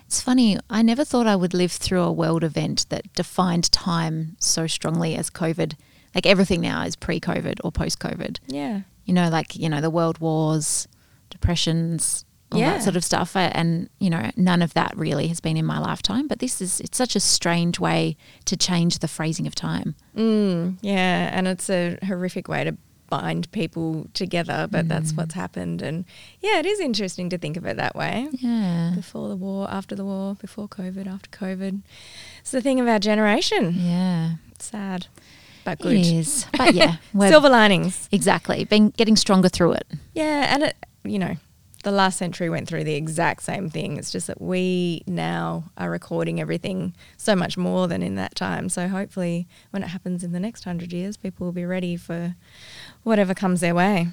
It's 0.08 0.22
funny, 0.22 0.58
I 0.70 0.82
never 0.82 1.04
thought 1.04 1.28
I 1.28 1.36
would 1.36 1.54
live 1.54 1.72
through 1.72 2.02
a 2.02 2.12
world 2.12 2.44
event 2.44 2.86
that 2.90 3.14
defined 3.14 3.72
time 3.72 4.38
so 4.40 4.66
strongly 4.66 5.16
as 5.16 5.30
COVID. 5.30 5.74
Like 6.18 6.26
everything 6.26 6.62
now 6.62 6.82
is 6.84 6.96
pre 6.96 7.20
COVID 7.20 7.60
or 7.64 7.72
post 7.72 8.00
COVID. 8.00 8.40
Yeah. 8.48 8.82
You 9.06 9.14
know, 9.14 9.30
like, 9.30 9.56
you 9.56 9.70
know, 9.70 9.82
the 9.82 9.92
world 9.92 10.18
wars, 10.18 10.88
depressions, 11.30 12.26
all 12.52 12.60
Yeah. 12.60 12.72
that 12.74 12.84
sort 12.84 12.96
of 12.96 13.04
stuff. 13.04 13.36
I- 13.36 13.44
And, 13.54 13.88
you 14.00 14.10
know, 14.10 14.32
none 14.36 14.64
of 14.64 14.74
that 14.74 14.98
really 14.98 15.28
has 15.28 15.40
been 15.40 15.58
in 15.58 15.66
my 15.66 15.78
lifetime. 15.78 16.28
But 16.28 16.40
this 16.40 16.60
is, 16.60 16.80
it's 16.80 16.98
such 16.98 17.16
a 17.16 17.20
strange 17.20 17.80
way 17.80 18.18
to 18.46 18.58
change 18.58 18.98
the 18.98 19.08
phrasing 19.08 19.46
of 19.46 19.54
time. 19.54 19.94
Mm, 20.16 20.78
yeah, 20.82 21.30
and 21.32 21.48
it's 21.48 21.70
a 21.70 22.00
horrific 22.04 22.48
way 22.48 22.64
to 22.64 22.76
bind 23.10 23.50
people 23.52 24.08
together, 24.16 24.68
but 24.72 24.90
that's 24.90 25.14
what's 25.14 25.36
happened. 25.36 25.84
And 25.84 26.04
yeah, 26.42 26.58
it 26.60 26.66
is 26.66 26.80
interesting 26.80 27.30
to 27.30 27.38
think 27.38 27.58
of 27.58 27.66
it 27.66 27.78
that 27.78 27.96
way. 27.96 28.28
Yeah. 28.34 28.94
Before 28.96 29.30
the 29.30 29.36
war, 29.36 29.68
after 29.72 29.96
the 29.96 30.04
war, 30.04 30.34
before 30.36 30.68
COVID, 30.68 31.06
after 31.08 31.30
COVID. 31.30 31.82
It's 32.40 32.52
the 32.52 32.62
thing 32.62 32.80
of 32.80 32.88
our 32.88 33.00
generation. 33.00 33.76
Yeah. 33.80 34.36
It's 34.52 34.66
sad, 34.66 35.06
but 35.68 35.80
good. 35.80 35.98
It 35.98 36.08
is. 36.08 36.46
But 36.58 36.74
yeah. 36.74 36.96
Silver 37.20 37.50
linings. 37.50 38.08
Exactly. 38.14 38.64
Been 38.64 38.92
getting 38.92 39.18
stronger 39.18 39.50
through 39.50 39.74
it. 39.74 39.86
Yeah, 40.14 40.54
and 40.54 40.64
it, 40.64 40.78
you 41.04 41.20
know, 41.20 41.36
the 41.84 41.92
last 41.92 42.18
century 42.18 42.50
went 42.50 42.70
through 42.70 42.86
the 42.86 42.96
exact 42.96 43.44
same 43.44 43.70
thing. 43.70 43.98
It's 43.98 44.10
just 44.10 44.28
that 44.28 44.40
we 44.40 45.04
now 45.08 45.66
are 45.78 45.90
recording 45.90 46.40
everything 46.40 46.96
so 47.18 47.36
much 47.36 47.58
more 47.58 47.90
than 47.90 48.02
in 48.02 48.16
that 48.16 48.34
time. 48.34 48.70
So 48.70 48.88
hopefully, 48.88 49.46
when 49.72 49.84
it 49.84 49.88
happens 49.88 50.24
in 50.24 50.32
the 50.32 50.40
next 50.40 50.64
hundred 50.64 50.94
years, 50.94 51.18
people 51.18 51.44
will 51.44 51.52
be 51.52 51.66
ready 51.66 51.98
for 51.98 52.36
whatever 53.04 53.34
comes 53.34 53.60
their 53.60 53.76
way. 53.76 54.08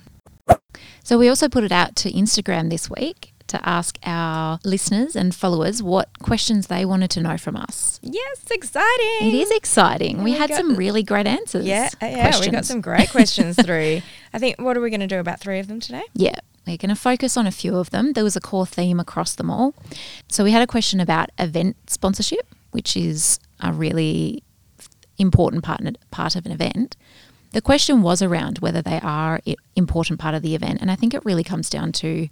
So 1.04 1.18
we 1.18 1.28
also 1.28 1.48
put 1.48 1.62
it 1.62 1.70
out 1.70 1.94
to 1.96 2.10
Instagram 2.10 2.68
this 2.68 2.90
week 2.90 3.33
to 3.54 3.68
ask 3.68 3.98
our 4.04 4.58
listeners 4.64 5.16
and 5.16 5.34
followers 5.34 5.82
what 5.82 6.18
questions 6.20 6.66
they 6.66 6.84
wanted 6.84 7.10
to 7.10 7.20
know 7.20 7.36
from 7.36 7.56
us. 7.56 7.98
Yes, 8.02 8.44
exciting! 8.50 9.28
It 9.28 9.34
is 9.34 9.50
exciting. 9.50 10.18
We 10.18 10.32
We 10.32 10.32
had 10.32 10.50
some 10.50 10.76
really 10.76 11.02
great 11.02 11.26
answers. 11.26 11.64
Yeah, 11.64 11.88
yeah, 12.02 12.38
we 12.40 12.50
got 12.50 12.64
some 12.64 12.80
great 12.80 13.10
questions 13.10 13.56
through. 13.64 14.02
I 14.32 14.38
think 14.38 14.60
what 14.60 14.76
are 14.76 14.80
we 14.80 14.90
going 14.90 15.00
to 15.00 15.06
do 15.06 15.18
about 15.18 15.40
three 15.40 15.58
of 15.58 15.68
them 15.68 15.80
today? 15.80 16.02
Yeah, 16.14 16.36
we're 16.66 16.76
going 16.76 16.88
to 16.88 16.96
focus 17.00 17.36
on 17.36 17.46
a 17.46 17.52
few 17.52 17.76
of 17.76 17.90
them. 17.90 18.12
There 18.12 18.24
was 18.24 18.36
a 18.36 18.40
core 18.40 18.66
theme 18.66 18.98
across 18.98 19.34
them 19.34 19.50
all. 19.50 19.74
So 20.28 20.44
we 20.44 20.50
had 20.50 20.62
a 20.62 20.66
question 20.66 21.00
about 21.00 21.30
event 21.38 21.76
sponsorship, 21.88 22.46
which 22.72 22.96
is 22.96 23.38
a 23.60 23.72
really 23.72 24.42
important 25.18 25.62
part, 25.62 25.80
part 26.10 26.36
of 26.36 26.46
an 26.46 26.52
event. 26.52 26.96
The 27.52 27.60
question 27.60 28.02
was 28.02 28.20
around 28.20 28.58
whether 28.58 28.82
they 28.82 28.98
are 29.00 29.40
an 29.46 29.54
important 29.76 30.18
part 30.18 30.34
of 30.34 30.42
the 30.42 30.56
event. 30.56 30.80
And 30.80 30.90
I 30.90 30.96
think 30.96 31.14
it 31.14 31.24
really 31.24 31.44
comes 31.44 31.70
down 31.70 31.92
to 31.92 32.28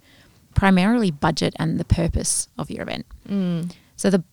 primarily 0.53 1.11
budget 1.11 1.53
and 1.57 1.79
the 1.79 1.85
purpose 1.85 2.47
of 2.57 2.69
your 2.69 2.83
event. 2.83 3.05
Mm. 3.27 3.71
So 3.95 4.09
the 4.09 4.23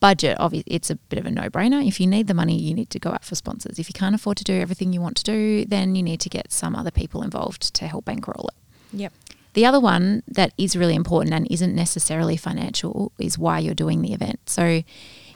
budget, 0.00 0.36
obviously, 0.40 0.72
it's 0.72 0.90
a 0.90 0.96
bit 0.96 1.18
of 1.18 1.26
a 1.26 1.30
no-brainer. 1.30 1.86
If 1.86 2.00
you 2.00 2.06
need 2.06 2.26
the 2.26 2.34
money, 2.34 2.58
you 2.58 2.74
need 2.74 2.90
to 2.90 2.98
go 2.98 3.10
out 3.10 3.24
for 3.24 3.34
sponsors. 3.34 3.78
If 3.78 3.88
you 3.88 3.92
can't 3.92 4.14
afford 4.14 4.38
to 4.38 4.44
do 4.44 4.58
everything 4.58 4.92
you 4.92 5.00
want 5.00 5.16
to 5.18 5.24
do, 5.24 5.64
then 5.66 5.94
you 5.94 6.02
need 6.02 6.20
to 6.20 6.28
get 6.28 6.52
some 6.52 6.74
other 6.74 6.90
people 6.90 7.22
involved 7.22 7.74
to 7.74 7.86
help 7.86 8.06
bankroll 8.06 8.48
it. 8.48 8.98
Yep. 8.98 9.12
The 9.52 9.66
other 9.66 9.80
one 9.80 10.22
that 10.28 10.52
is 10.56 10.76
really 10.76 10.94
important 10.94 11.34
and 11.34 11.46
isn't 11.50 11.74
necessarily 11.74 12.36
financial 12.36 13.12
is 13.18 13.38
why 13.38 13.58
you're 13.58 13.74
doing 13.74 14.00
the 14.02 14.12
event. 14.12 14.40
So, 14.46 14.82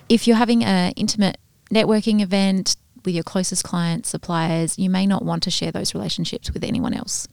if 0.08 0.26
you're 0.26 0.36
having 0.36 0.64
an 0.64 0.92
intimate 0.96 1.38
networking 1.70 2.20
event 2.20 2.76
with 3.04 3.14
your 3.14 3.24
closest 3.24 3.64
clients, 3.64 4.10
suppliers, 4.10 4.78
you 4.78 4.88
may 4.88 5.06
not 5.06 5.24
want 5.24 5.42
to 5.44 5.50
share 5.50 5.72
those 5.72 5.94
relationships 5.94 6.52
with 6.52 6.62
anyone 6.62 6.94
else, 6.94 7.26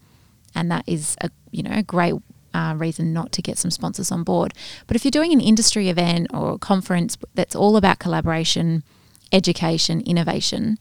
and 0.55 0.71
that 0.71 0.83
is 0.87 1.15
a 1.21 1.29
you 1.51 1.63
know 1.63 1.71
a 1.73 1.83
great 1.83 2.15
uh, 2.53 2.75
reason 2.77 3.13
not 3.13 3.31
to 3.33 3.41
get 3.41 3.57
some 3.57 3.71
sponsors 3.71 4.11
on 4.11 4.23
board. 4.23 4.53
But 4.87 4.95
if 4.95 5.05
you're 5.05 5.11
doing 5.11 5.33
an 5.33 5.41
industry 5.41 5.89
event 5.89 6.27
or 6.33 6.53
a 6.53 6.57
conference 6.57 7.17
that's 7.33 7.55
all 7.55 7.77
about 7.77 7.99
collaboration, 7.99 8.83
education, 9.31 10.01
innovation, 10.01 10.77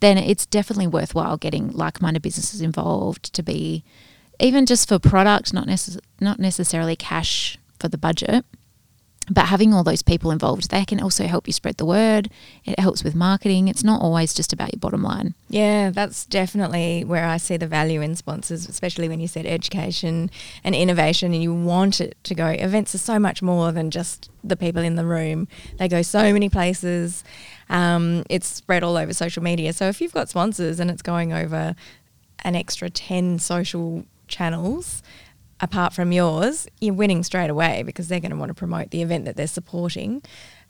then 0.00 0.18
it's 0.18 0.46
definitely 0.46 0.86
worthwhile 0.86 1.36
getting 1.36 1.70
like-minded 1.70 2.22
businesses 2.22 2.60
involved 2.60 3.32
to 3.34 3.42
be 3.42 3.84
even 4.38 4.64
just 4.64 4.88
for 4.88 4.98
product, 4.98 5.52
not 5.52 5.66
necess- 5.66 6.00
not 6.20 6.38
necessarily 6.38 6.96
cash 6.96 7.58
for 7.78 7.88
the 7.88 7.98
budget. 7.98 8.44
But 9.28 9.46
having 9.46 9.72
all 9.72 9.84
those 9.84 10.02
people 10.02 10.30
involved, 10.30 10.70
they 10.70 10.84
can 10.84 11.00
also 11.00 11.26
help 11.26 11.46
you 11.46 11.52
spread 11.52 11.76
the 11.76 11.84
word. 11.84 12.30
It 12.64 12.80
helps 12.80 13.04
with 13.04 13.14
marketing. 13.14 13.68
It's 13.68 13.84
not 13.84 14.00
always 14.00 14.34
just 14.34 14.52
about 14.52 14.72
your 14.72 14.80
bottom 14.80 15.02
line. 15.02 15.34
Yeah, 15.48 15.90
that's 15.90 16.26
definitely 16.26 17.04
where 17.04 17.26
I 17.26 17.36
see 17.36 17.56
the 17.56 17.68
value 17.68 18.00
in 18.00 18.16
sponsors, 18.16 18.68
especially 18.68 19.08
when 19.08 19.20
you 19.20 19.28
said 19.28 19.46
education 19.46 20.30
and 20.64 20.74
innovation 20.74 21.32
and 21.32 21.42
you 21.42 21.54
want 21.54 22.00
it 22.00 22.16
to 22.24 22.34
go. 22.34 22.46
Events 22.46 22.94
are 22.94 22.98
so 22.98 23.20
much 23.20 23.40
more 23.40 23.70
than 23.70 23.90
just 23.92 24.30
the 24.42 24.56
people 24.56 24.82
in 24.82 24.96
the 24.96 25.04
room, 25.04 25.46
they 25.78 25.86
go 25.86 26.02
so 26.02 26.32
many 26.32 26.48
places. 26.48 27.22
Um, 27.68 28.24
it's 28.28 28.46
spread 28.48 28.82
all 28.82 28.96
over 28.96 29.12
social 29.12 29.42
media. 29.42 29.72
So 29.72 29.86
if 29.86 30.00
you've 30.00 30.12
got 30.12 30.28
sponsors 30.28 30.80
and 30.80 30.90
it's 30.90 31.02
going 31.02 31.32
over 31.32 31.76
an 32.40 32.56
extra 32.56 32.90
10 32.90 33.38
social 33.38 34.04
channels, 34.28 35.02
apart 35.60 35.92
from 35.92 36.12
yours, 36.12 36.66
you're 36.80 36.94
winning 36.94 37.22
straight 37.22 37.50
away 37.50 37.82
because 37.84 38.08
they're 38.08 38.20
going 38.20 38.30
to 38.30 38.36
want 38.36 38.50
to 38.50 38.54
promote 38.54 38.90
the 38.90 39.02
event 39.02 39.24
that 39.26 39.36
they're 39.36 39.46
supporting. 39.46 40.22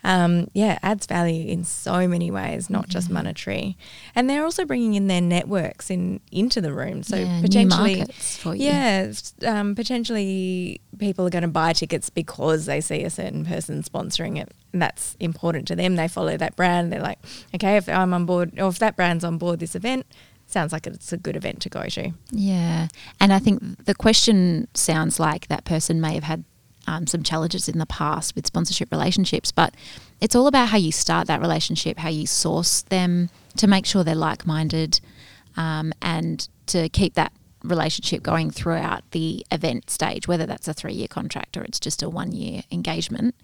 Um, 0.03 0.49
yeah, 0.55 0.79
adds 0.83 1.05
value 1.05 1.47
in 1.47 1.63
so 1.65 2.09
many 2.09 2.31
ways, 2.31 2.71
not 2.71 2.89
just 2.89 3.11
monetary. 3.11 3.77
And 4.15 4.31
they're 4.31 4.45
also 4.45 4.65
bringing 4.65 4.95
in 4.95 5.09
their 5.09 5.21
networks 5.21 5.91
in 5.91 6.21
into 6.33 6.63
the 6.63 6.73
room. 6.73 7.03
So 7.03 7.17
Yeah, 7.17 7.41
potentially, 7.43 7.97
markets 7.97 8.37
for 8.39 8.55
you. 8.55 8.65
yeah, 8.65 9.13
um, 9.47 9.75
potentially 9.75 10.81
people 10.99 11.27
are 11.27 11.31
going 11.31 11.43
to 11.43 11.49
buy 11.49 11.75
tickets 11.75 12.09
because 12.09 12.65
they 12.65 12.81
see 12.81 13.03
a 13.05 13.11
certain 13.11 13.45
person 13.45 13.83
sponsoring 13.83 14.41
it. 14.41 14.51
And 14.73 14.81
that's 14.81 15.17
important 15.21 15.69
to 15.69 15.77
them. 15.77 15.97
They 15.97 16.09
follow 16.09 16.37
that 16.39 16.57
brand. 16.57 16.91
They're 16.93 17.03
like, 17.03 17.19
okay, 17.55 17.77
if 17.77 17.87
I'm 17.87 18.15
on 18.15 18.25
board, 18.25 18.59
or 18.59 18.69
if 18.69 18.79
that 18.79 18.97
brand's 18.97 19.23
on 19.23 19.37
board 19.37 19.61
this 19.61 19.75
event, 19.75 20.07
sounds 20.53 20.73
like 20.73 20.87
it's 20.87 21.13
a 21.13 21.17
good 21.17 21.37
event 21.37 21.61
to 21.63 21.69
go 21.69 21.85
to. 21.85 22.13
Yeah. 22.31 22.89
And 23.21 23.33
I 23.33 23.39
think 23.39 23.85
the 23.85 23.95
question 23.95 24.69
sounds 24.75 25.21
like 25.21 25.49
that 25.49 25.65
person 25.65 26.01
may 26.01 26.15
have 26.15 26.25
had 26.25 26.45
um, 26.87 27.07
some 27.07 27.23
challenges 27.23 27.69
in 27.69 27.79
the 27.79 27.87
past 27.87 28.35
with 28.35 28.47
sponsorship 28.47 28.91
relationships, 28.91 29.53
but 29.53 29.75
it's 30.21 30.35
all 30.35 30.47
about 30.47 30.69
how 30.69 30.79
you 30.79 30.93
start 30.93 31.27
that 31.29 31.41
relationship, 31.41 31.99
how 31.99 32.09
you 32.09 32.27
source 32.27 32.83
them 32.83 33.31
to 33.57 33.67
make 33.67 33.87
sure 33.87 34.05
they're 34.05 34.15
like 34.15 34.47
minded 34.47 35.01
um, 35.57 35.93
and 36.03 36.49
to 36.67 36.89
keep 36.89 37.15
that 37.15 37.33
relationship 37.63 38.23
going 38.23 38.51
throughout 38.51 39.03
the 39.11 39.45
event 39.51 39.91
stage, 39.91 40.27
whether 40.27 40.47
that's 40.47 40.69
a 40.69 40.75
three 40.75 40.95
year 40.95 41.09
contract 41.09 41.57
or 41.57 41.63
it's 41.63 41.81
just 41.81 42.03
a 42.03 42.09
one 42.09 42.33
year 42.33 42.63
engagement. 42.71 43.35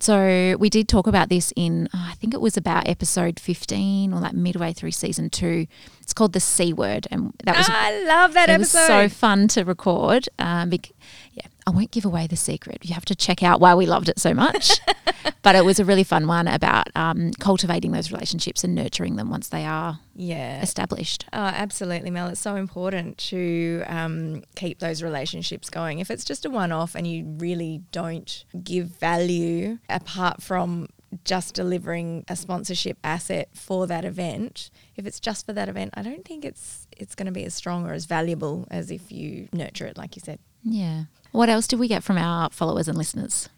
So 0.00 0.56
we 0.58 0.68
did 0.68 0.88
talk 0.88 1.06
about 1.06 1.28
this 1.28 1.52
in, 1.54 1.88
oh, 1.94 2.06
I 2.10 2.14
think 2.14 2.34
it 2.34 2.40
was 2.40 2.56
about 2.56 2.88
episode 2.88 3.38
15 3.38 4.12
or 4.12 4.20
like 4.20 4.32
midway 4.32 4.72
through 4.72 4.90
season 4.90 5.30
two. 5.30 5.66
It's 6.12 6.18
called 6.18 6.34
the 6.34 6.40
C 6.40 6.74
word. 6.74 7.08
And 7.10 7.32
that 7.44 7.56
was 7.56 7.66
I 7.70 8.04
love 8.04 8.34
that 8.34 8.50
it 8.50 8.52
episode. 8.52 8.78
was 8.80 8.86
so 8.86 9.08
fun 9.08 9.48
to 9.48 9.64
record. 9.64 10.28
Um, 10.38 10.68
bec- 10.68 10.90
yeah, 11.32 11.46
I 11.66 11.70
won't 11.70 11.90
give 11.90 12.04
away 12.04 12.26
the 12.26 12.36
secret. 12.36 12.80
You 12.82 12.92
have 12.92 13.06
to 13.06 13.14
check 13.14 13.42
out 13.42 13.60
why 13.60 13.74
we 13.74 13.86
loved 13.86 14.10
it 14.10 14.18
so 14.18 14.34
much. 14.34 14.72
but 15.42 15.56
it 15.56 15.64
was 15.64 15.80
a 15.80 15.86
really 15.86 16.04
fun 16.04 16.26
one 16.26 16.48
about 16.48 16.88
um, 16.94 17.32
cultivating 17.40 17.92
those 17.92 18.12
relationships 18.12 18.62
and 18.62 18.74
nurturing 18.74 19.16
them 19.16 19.30
once 19.30 19.48
they 19.48 19.64
are 19.64 20.00
yeah. 20.14 20.60
established. 20.60 21.24
Oh, 21.32 21.38
absolutely, 21.38 22.10
Mel. 22.10 22.28
It's 22.28 22.40
so 22.40 22.56
important 22.56 23.16
to 23.30 23.82
um, 23.86 24.42
keep 24.54 24.80
those 24.80 25.02
relationships 25.02 25.70
going. 25.70 25.98
If 25.98 26.10
it's 26.10 26.26
just 26.26 26.44
a 26.44 26.50
one 26.50 26.72
off 26.72 26.94
and 26.94 27.06
you 27.06 27.24
really 27.38 27.84
don't 27.90 28.44
give 28.62 28.88
value 28.88 29.78
apart 29.88 30.42
from 30.42 30.88
just 31.24 31.54
delivering 31.54 32.24
a 32.28 32.36
sponsorship 32.36 32.98
asset 33.04 33.48
for 33.54 33.86
that 33.86 34.04
event, 34.04 34.70
if 34.96 35.06
it's 35.06 35.20
just 35.20 35.46
for 35.46 35.52
that 35.52 35.68
event, 35.68 35.92
I 35.94 36.02
don't 36.02 36.24
think 36.24 36.44
it's 36.44 36.86
it's 36.96 37.14
going 37.14 37.26
to 37.26 37.32
be 37.32 37.44
as 37.44 37.54
strong 37.54 37.86
or 37.86 37.92
as 37.92 38.04
valuable 38.04 38.66
as 38.70 38.90
if 38.90 39.10
you 39.10 39.48
nurture 39.52 39.86
it, 39.86 39.96
like 39.96 40.16
you 40.16 40.22
said. 40.24 40.38
Yeah. 40.62 41.04
What 41.32 41.48
else 41.48 41.66
did 41.66 41.78
we 41.78 41.88
get 41.88 42.02
from 42.02 42.18
our 42.18 42.50
followers 42.50 42.88
and 42.88 42.96
listeners? 42.96 43.48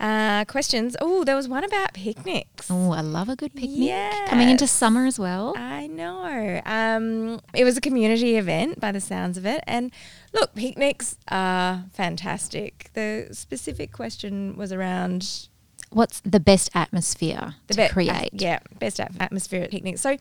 Uh, 0.00 0.44
questions. 0.44 0.96
Oh, 1.00 1.24
there 1.24 1.34
was 1.34 1.48
one 1.48 1.64
about 1.64 1.92
picnics. 1.92 2.70
Oh, 2.70 2.92
I 2.92 3.00
love 3.00 3.28
a 3.28 3.34
good 3.34 3.52
picnic. 3.54 3.70
Yes. 3.74 4.30
Coming 4.30 4.48
into 4.48 4.66
summer 4.68 5.06
as 5.06 5.18
well. 5.18 5.54
I 5.56 5.88
know. 5.88 6.60
Um, 6.64 7.40
it 7.52 7.64
was 7.64 7.76
a 7.76 7.80
community 7.80 8.36
event 8.36 8.78
by 8.78 8.92
the 8.92 9.00
sounds 9.00 9.36
of 9.36 9.44
it. 9.44 9.64
And 9.66 9.90
look, 10.32 10.54
picnics 10.54 11.18
are 11.28 11.86
fantastic. 11.92 12.90
The 12.94 13.28
specific 13.32 13.92
question 13.92 14.56
was 14.56 14.72
around 14.72 15.48
What's 15.90 16.20
the 16.20 16.40
best 16.40 16.70
atmosphere 16.74 17.54
the 17.66 17.74
to 17.74 17.82
be- 17.82 17.88
create? 17.88 18.30
yeah, 18.32 18.58
best 18.78 19.00
at- 19.00 19.12
atmosphere 19.20 19.62
at 19.62 19.70
picnic. 19.70 19.98
So, 19.98 20.16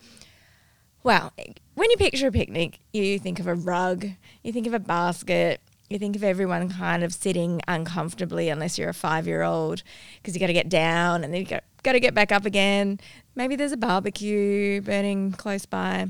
wow, 1.04 1.32
when 1.76 1.92
you 1.92 1.98
picture 1.98 2.28
a 2.28 2.32
picnic, 2.32 2.80
you 2.94 3.20
think 3.20 3.40
of 3.40 3.48
a 3.48 3.56
rug, 3.56 4.08
you 4.44 4.52
think 4.52 4.68
of 4.68 4.74
a 4.74 4.80
basket, 4.80 5.62
you 5.90 6.00
think 6.00 6.16
of 6.16 6.24
everyone 6.24 6.70
kind 6.70 7.04
of 7.04 7.14
sitting 7.14 7.62
uncomfortably, 7.68 8.50
unless 8.50 8.78
you're 8.78 8.90
a 8.90 8.94
five 8.94 9.28
year 9.28 9.44
old, 9.44 9.84
because 10.18 10.34
you 10.34 10.40
got 10.40 10.48
to 10.48 10.54
get 10.54 10.70
down 10.70 11.24
and 11.24 11.34
then 11.34 11.42
you 11.42 11.48
got 11.84 11.94
to 11.94 12.00
get 12.00 12.14
back 12.14 12.32
up 12.32 12.46
again. 12.46 13.00
Maybe 13.36 13.56
there's 13.56 13.72
a 13.72 13.78
barbecue 13.78 14.82
burning 14.82 15.32
close 15.32 15.66
by. 15.66 16.08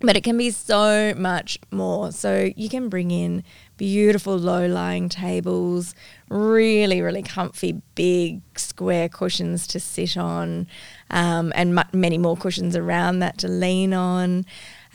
But 0.00 0.16
it 0.16 0.24
can 0.24 0.36
be 0.36 0.50
so 0.50 1.14
much 1.16 1.58
more. 1.70 2.10
So 2.10 2.50
you 2.56 2.68
can 2.68 2.88
bring 2.88 3.10
in 3.12 3.44
beautiful 3.82 4.36
low 4.36 4.64
lying 4.64 5.08
tables, 5.08 5.92
really, 6.28 7.02
really 7.02 7.20
comfy, 7.20 7.82
big 7.96 8.40
square 8.56 9.08
cushions 9.08 9.66
to 9.66 9.80
sit 9.80 10.16
on, 10.16 10.68
um, 11.10 11.52
and 11.56 11.74
mu- 11.74 11.82
many 11.92 12.16
more 12.16 12.36
cushions 12.36 12.76
around 12.76 13.18
that 13.18 13.38
to 13.38 13.48
lean 13.48 13.92
on. 13.92 14.46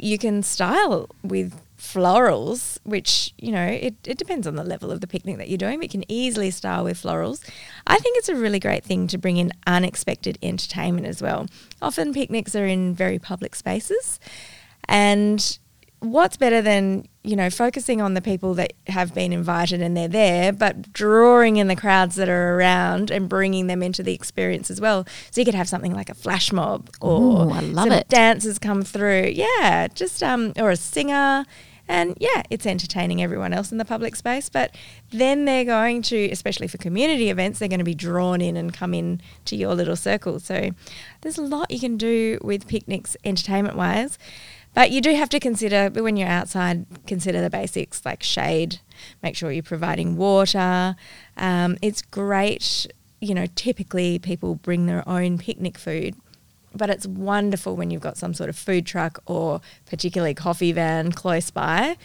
You 0.01 0.17
can 0.17 0.41
style 0.41 1.09
with 1.21 1.61
florals, 1.77 2.77
which, 2.85 3.33
you 3.37 3.51
know, 3.51 3.65
it, 3.65 3.95
it 4.05 4.17
depends 4.17 4.47
on 4.47 4.55
the 4.55 4.63
level 4.63 4.89
of 4.89 5.01
the 5.01 5.07
picnic 5.07 5.35
that 5.35 5.49
you're 5.49 5.57
doing, 5.57 5.79
but 5.79 5.93
you 5.93 5.99
can 5.99 6.09
easily 6.09 6.49
style 6.49 6.85
with 6.85 7.03
florals. 7.03 7.43
I 7.85 7.97
think 7.97 8.17
it's 8.17 8.29
a 8.29 8.35
really 8.35 8.59
great 8.61 8.85
thing 8.85 9.07
to 9.07 9.17
bring 9.17 9.35
in 9.35 9.51
unexpected 9.67 10.37
entertainment 10.41 11.07
as 11.07 11.21
well. 11.21 11.47
Often 11.81 12.13
picnics 12.13 12.55
are 12.55 12.65
in 12.65 12.93
very 12.93 13.19
public 13.19 13.53
spaces. 13.53 14.17
And 14.87 15.59
what's 15.99 16.37
better 16.37 16.61
than, 16.61 17.07
you 17.23 17.35
know, 17.35 17.49
focusing 17.49 18.01
on 18.01 18.13
the 18.13 18.21
people 18.21 18.53
that 18.53 18.73
have 18.87 19.13
been 19.13 19.33
invited 19.33 19.81
and 19.81 19.97
they're 19.97 20.07
there, 20.07 20.53
but 20.53 20.93
drawing 20.93 21.57
in 21.57 21.67
the 21.67 21.75
crowds 21.75 22.15
that 22.15 22.29
are 22.29 22.55
around 22.55 23.09
and 23.09 23.27
bringing 23.27 23.67
them 23.67 23.81
into 23.81 24.03
the 24.03 24.13
experience 24.13 24.69
as 24.69 24.79
well. 24.79 25.05
So 25.31 25.41
you 25.41 25.45
could 25.45 25.55
have 25.55 25.67
something 25.67 25.93
like 25.93 26.09
a 26.09 26.13
flash 26.13 26.51
mob 26.51 26.89
or 27.01 27.47
Ooh, 27.47 27.49
I 27.49 27.61
love 27.61 27.87
some 27.87 27.93
it. 27.93 28.09
dancers 28.09 28.59
come 28.59 28.83
through. 28.83 29.31
Yeah, 29.33 29.87
just 29.87 30.21
um 30.21 30.53
or 30.57 30.69
a 30.69 30.75
singer. 30.75 31.45
And 31.89 32.17
yeah, 32.19 32.43
it's 32.49 32.65
entertaining 32.65 33.23
everyone 33.23 33.53
else 33.53 33.71
in 33.71 33.77
the 33.77 33.85
public 33.85 34.17
space, 34.17 34.49
but 34.49 34.75
then 35.11 35.45
they're 35.45 35.63
going 35.63 36.01
to, 36.03 36.29
especially 36.31 36.67
for 36.67 36.77
community 36.77 37.29
events, 37.29 37.59
they're 37.59 37.69
going 37.69 37.79
to 37.79 37.85
be 37.85 37.95
drawn 37.95 38.41
in 38.41 38.57
and 38.57 38.73
come 38.73 38.93
in 38.93 39.21
to 39.45 39.55
your 39.55 39.73
little 39.73 39.95
circle. 39.95 40.41
So 40.41 40.71
there's 41.21 41.37
a 41.37 41.43
lot 41.43 41.71
you 41.71 41.79
can 41.79 41.95
do 41.95 42.39
with 42.41 42.67
picnics 42.67 43.15
entertainment 43.23 43.77
wise. 43.77 44.17
But 44.77 44.91
you 44.91 45.01
do 45.01 45.15
have 45.15 45.29
to 45.29 45.39
consider 45.39 45.89
when 45.89 46.17
you're 46.17 46.27
outside, 46.27 46.85
consider 47.07 47.41
the 47.41 47.49
basics 47.49 48.05
like 48.05 48.21
shade, 48.21 48.79
make 49.23 49.35
sure 49.35 49.51
you're 49.51 49.63
providing 49.63 50.17
water. 50.17 50.95
Um, 51.35 51.79
it's 51.81 52.03
great, 52.03 52.85
you 53.19 53.33
know, 53.33 53.47
typically 53.55 54.19
people 54.19 54.53
bring 54.53 54.85
their 54.85 55.03
own 55.09 55.39
picnic 55.39 55.79
food, 55.79 56.13
but 56.75 56.91
it's 56.91 57.07
wonderful 57.07 57.75
when 57.75 57.89
you've 57.89 58.03
got 58.03 58.17
some 58.17 58.35
sort 58.35 58.51
of 58.51 58.55
food 58.55 58.85
truck 58.85 59.17
or 59.25 59.61
particularly 59.87 60.35
coffee 60.35 60.73
van 60.73 61.11
close 61.11 61.49
by 61.49 61.97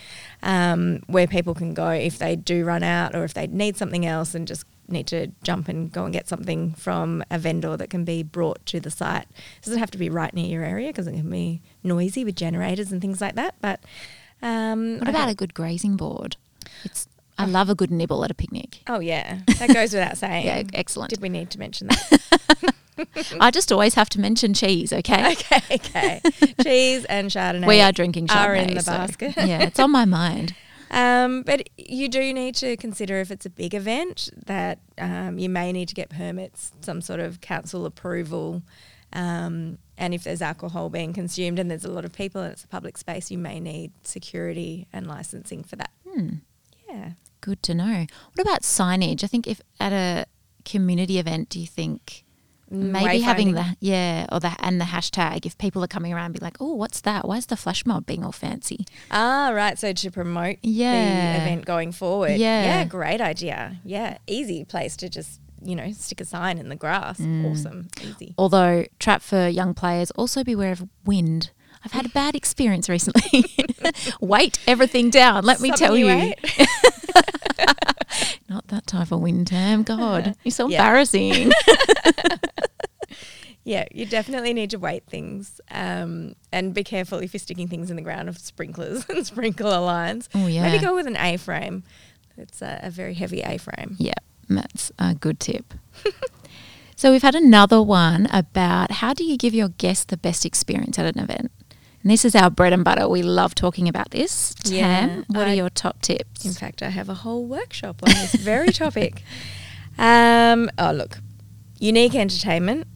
um, 0.42 1.02
where 1.08 1.26
people 1.26 1.52
can 1.52 1.74
go 1.74 1.90
if 1.90 2.16
they 2.16 2.36
do 2.36 2.64
run 2.64 2.82
out 2.82 3.14
or 3.14 3.22
if 3.22 3.34
they 3.34 3.46
need 3.48 3.76
something 3.76 4.06
else 4.06 4.34
and 4.34 4.48
just 4.48 4.64
need 4.88 5.06
to 5.08 5.28
jump 5.42 5.68
and 5.68 5.90
go 5.90 6.04
and 6.04 6.12
get 6.12 6.28
something 6.28 6.72
from 6.74 7.22
a 7.30 7.38
vendor 7.38 7.76
that 7.76 7.90
can 7.90 8.04
be 8.04 8.22
brought 8.22 8.64
to 8.66 8.80
the 8.80 8.90
site. 8.90 9.26
It 9.58 9.64
doesn't 9.64 9.78
have 9.78 9.90
to 9.92 9.98
be 9.98 10.10
right 10.10 10.32
near 10.34 10.46
your 10.46 10.64
area 10.64 10.88
because 10.88 11.06
it 11.06 11.12
can 11.12 11.30
be 11.30 11.62
noisy 11.82 12.24
with 12.24 12.36
generators 12.36 12.92
and 12.92 13.00
things 13.00 13.20
like 13.20 13.34
that. 13.36 13.54
But 13.60 13.80
um, 14.42 14.98
What 14.98 15.08
about 15.08 15.28
a 15.28 15.34
good 15.34 15.54
grazing 15.54 15.96
board? 15.96 16.36
It's 16.84 17.08
I 17.38 17.46
love 17.46 17.70
a 17.70 17.74
good 17.74 17.90
nibble 17.90 18.24
at 18.24 18.30
a 18.30 18.34
picnic. 18.34 18.82
Oh 18.86 19.00
yeah, 19.00 19.40
that 19.58 19.72
goes 19.72 19.92
without 19.92 20.16
saying. 20.18 20.46
Yeah, 20.46 20.62
excellent. 20.74 21.10
Did 21.10 21.22
we 21.22 21.28
need 21.28 21.50
to 21.50 21.58
mention 21.58 21.88
that? 21.88 22.74
I 23.40 23.50
just 23.50 23.72
always 23.72 23.94
have 23.94 24.08
to 24.10 24.20
mention 24.20 24.54
cheese, 24.54 24.92
okay? 24.92 25.32
okay, 25.50 25.62
okay. 25.74 26.20
Cheese 26.62 27.04
and 27.06 27.30
Chardonnay. 27.30 27.66
We 27.66 27.80
are 27.80 27.90
drinking 27.90 28.28
Chardonnay. 28.28 28.46
Are 28.46 28.54
in 28.54 28.74
the 28.74 28.82
so, 28.82 28.92
basket. 28.92 29.34
yeah, 29.36 29.62
it's 29.62 29.80
on 29.80 29.90
my 29.90 30.04
mind. 30.04 30.54
Um, 30.92 31.42
but 31.42 31.68
you 31.78 32.08
do 32.08 32.32
need 32.34 32.54
to 32.56 32.76
consider 32.76 33.18
if 33.20 33.30
it's 33.30 33.46
a 33.46 33.50
big 33.50 33.74
event 33.74 34.28
that 34.46 34.78
um, 34.98 35.38
you 35.38 35.48
may 35.48 35.72
need 35.72 35.88
to 35.88 35.94
get 35.94 36.10
permits, 36.10 36.72
some 36.82 37.00
sort 37.00 37.18
of 37.18 37.40
council 37.40 37.86
approval. 37.86 38.62
Um, 39.14 39.78
and 39.96 40.12
if 40.14 40.24
there's 40.24 40.42
alcohol 40.42 40.90
being 40.90 41.12
consumed 41.14 41.58
and 41.58 41.70
there's 41.70 41.84
a 41.84 41.90
lot 41.90 42.04
of 42.04 42.12
people 42.12 42.42
and 42.42 42.52
it's 42.52 42.64
a 42.64 42.68
public 42.68 42.98
space, 42.98 43.30
you 43.30 43.38
may 43.38 43.58
need 43.58 43.92
security 44.02 44.86
and 44.92 45.06
licensing 45.06 45.64
for 45.64 45.76
that. 45.76 45.90
Hmm. 46.08 46.28
Yeah. 46.88 47.12
Good 47.40 47.62
to 47.64 47.74
know. 47.74 48.06
What 48.34 48.46
about 48.46 48.62
signage? 48.62 49.24
I 49.24 49.26
think 49.26 49.46
if 49.46 49.60
at 49.80 49.92
a 49.92 50.26
community 50.64 51.18
event, 51.18 51.48
do 51.48 51.58
you 51.58 51.66
think 51.66 52.24
maybe 52.72 53.20
having 53.20 53.52
the 53.52 53.76
yeah 53.80 54.26
or 54.32 54.40
the 54.40 54.54
and 54.60 54.80
the 54.80 54.86
hashtag 54.86 55.44
if 55.46 55.56
people 55.58 55.84
are 55.84 55.88
coming 55.88 56.12
around 56.12 56.26
and 56.26 56.34
be 56.34 56.40
like, 56.40 56.56
oh, 56.60 56.74
what's 56.74 57.00
that? 57.02 57.28
Why 57.28 57.36
is 57.36 57.46
the 57.46 57.56
flash 57.56 57.84
mob 57.84 58.06
being 58.06 58.24
all 58.24 58.32
fancy? 58.32 58.86
Ah, 59.10 59.50
right. 59.52 59.78
So 59.78 59.92
to 59.92 60.10
promote 60.10 60.56
Yeah. 60.62 61.36
the 61.38 61.42
event 61.42 61.64
going 61.64 61.92
forward. 61.92 62.32
Yeah. 62.32 62.64
Yeah, 62.64 62.84
great 62.84 63.20
idea. 63.20 63.80
Yeah. 63.84 64.18
Easy 64.26 64.64
place 64.64 64.96
to 64.96 65.08
just 65.08 65.38
you 65.64 65.76
know, 65.76 65.92
stick 65.92 66.20
a 66.20 66.24
sign 66.24 66.58
in 66.58 66.68
the 66.70 66.74
grass. 66.74 67.20
Mm. 67.20 67.52
Awesome. 67.52 67.86
Easy. 68.02 68.34
Although, 68.36 68.84
trap 68.98 69.22
for 69.22 69.46
young 69.46 69.74
players, 69.74 70.10
also 70.12 70.42
beware 70.42 70.72
of 70.72 70.88
wind. 71.04 71.52
I've 71.84 71.92
had 71.92 72.06
a 72.06 72.08
bad 72.08 72.34
experience 72.34 72.88
recently. 72.88 73.44
Weight 74.20 74.58
everything 74.66 75.08
down, 75.10 75.44
let 75.44 75.60
me 75.60 75.68
Something 75.68 75.86
tell 75.86 75.96
you. 75.96 76.34
Not 78.52 78.68
that 78.68 78.86
type 78.86 79.10
of 79.12 79.20
wind, 79.20 79.46
Tam. 79.46 79.82
God, 79.82 80.34
you're 80.44 80.52
so 80.52 80.68
Yeah. 80.68 80.78
embarrassing. 80.82 81.50
Yeah, 83.64 83.84
you 83.92 84.06
definitely 84.06 84.52
need 84.54 84.70
to 84.70 84.78
weight 84.80 85.04
things 85.06 85.60
um, 85.70 86.34
and 86.50 86.74
be 86.74 86.82
careful 86.82 87.18
if 87.20 87.32
you're 87.32 87.38
sticking 87.38 87.68
things 87.68 87.90
in 87.90 87.96
the 87.96 88.02
ground 88.02 88.28
of 88.28 88.36
sprinklers 88.36 89.06
and 89.08 89.24
sprinkler 89.24 89.78
lines. 89.78 90.28
Oh, 90.34 90.48
yeah. 90.48 90.62
Maybe 90.62 90.80
go 90.84 90.96
with 90.96 91.06
an 91.06 91.16
A 91.16 91.36
frame. 91.36 91.84
It's 92.36 92.60
a, 92.60 92.80
a 92.82 92.90
very 92.90 93.14
heavy 93.14 93.40
A 93.40 93.58
frame. 93.58 93.94
Yeah, 94.00 94.14
that's 94.48 94.90
a 94.98 95.14
good 95.14 95.38
tip. 95.38 95.74
so 96.96 97.12
we've 97.12 97.22
had 97.22 97.36
another 97.36 97.80
one 97.80 98.26
about 98.32 98.90
how 98.90 99.14
do 99.14 99.22
you 99.22 99.36
give 99.38 99.54
your 99.54 99.68
guests 99.68 100.06
the 100.06 100.16
best 100.16 100.44
experience 100.44 100.98
at 100.98 101.06
an 101.14 101.22
event? 101.22 101.52
And 102.02 102.10
this 102.10 102.24
is 102.24 102.34
our 102.34 102.50
bread 102.50 102.72
and 102.72 102.84
butter. 102.84 103.08
We 103.08 103.22
love 103.22 103.54
talking 103.54 103.88
about 103.88 104.10
this. 104.10 104.54
Tam, 104.54 104.74
Yeah, 104.74 105.22
what 105.28 105.46
I- 105.46 105.52
are 105.52 105.54
your 105.54 105.70
top 105.70 106.02
tips? 106.02 106.44
In 106.44 106.52
fact, 106.52 106.82
I 106.82 106.88
have 106.90 107.08
a 107.08 107.14
whole 107.14 107.46
workshop 107.46 108.02
on 108.02 108.10
this 108.12 108.34
very 108.34 108.68
topic. 108.72 109.22
Um, 109.98 110.70
oh, 110.78 110.90
look, 110.92 111.18
unique 111.78 112.14
entertainment. 112.14 112.86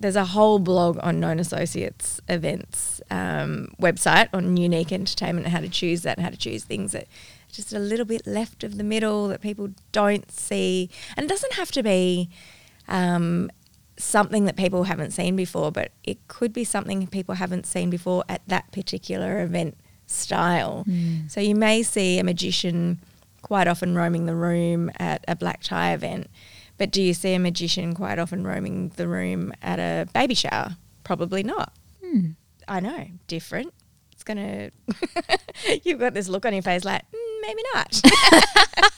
There's 0.00 0.14
a 0.16 0.26
whole 0.26 0.60
blog 0.60 0.98
on 1.02 1.18
Known 1.18 1.40
Associates 1.40 2.20
events 2.28 3.00
um, 3.10 3.72
website 3.80 4.28
on 4.32 4.56
unique 4.56 4.92
entertainment 4.92 5.46
and 5.46 5.52
how 5.52 5.60
to 5.60 5.68
choose 5.68 6.02
that 6.02 6.16
and 6.18 6.24
how 6.24 6.30
to 6.30 6.36
choose 6.36 6.62
things 6.62 6.92
that 6.92 7.08
just 7.50 7.72
a 7.72 7.78
little 7.80 8.04
bit 8.04 8.24
left 8.24 8.62
of 8.62 8.76
the 8.78 8.84
middle 8.84 9.26
that 9.28 9.40
people 9.40 9.70
don't 9.90 10.30
see. 10.30 10.88
And 11.16 11.24
it 11.24 11.28
doesn't 11.28 11.54
have 11.54 11.72
to 11.72 11.82
be 11.82 12.30
um, 12.86 13.50
something 13.98 14.44
that 14.44 14.56
people 14.56 14.84
haven't 14.84 15.10
seen 15.10 15.36
before, 15.36 15.72
but 15.72 15.92
it 16.04 16.26
could 16.28 16.52
be 16.52 16.64
something 16.64 17.06
people 17.06 17.34
haven't 17.34 17.66
seen 17.66 17.90
before 17.90 18.24
at 18.28 18.42
that 18.46 18.70
particular 18.72 19.42
event 19.42 19.76
style. 20.06 20.84
So 21.28 21.40
you 21.40 21.54
may 21.54 21.82
see 21.82 22.18
a 22.18 22.24
magician 22.24 23.00
quite 23.42 23.68
often 23.68 23.94
roaming 23.94 24.26
the 24.26 24.34
room 24.34 24.90
at 24.98 25.24
a 25.28 25.36
black 25.36 25.62
tie 25.62 25.92
event, 25.92 26.28
but 26.76 26.90
do 26.90 27.02
you 27.02 27.12
see 27.12 27.34
a 27.34 27.38
magician 27.38 27.94
quite 27.94 28.18
often 28.18 28.46
roaming 28.46 28.90
the 28.96 29.08
room 29.08 29.52
at 29.62 29.78
a 29.78 30.06
baby 30.14 30.34
shower? 30.34 30.76
Probably 31.04 31.42
not. 31.42 31.72
Hmm. 32.04 32.30
I 32.66 32.80
know, 32.80 33.06
different. 33.26 33.72
It's 34.12 34.24
gonna. 34.24 34.70
You've 35.84 35.98
got 35.98 36.14
this 36.14 36.28
look 36.28 36.44
on 36.44 36.52
your 36.52 36.62
face, 36.62 36.84
like 36.84 37.02
mm, 37.02 37.40
maybe 37.42 37.62
not. 37.74 38.02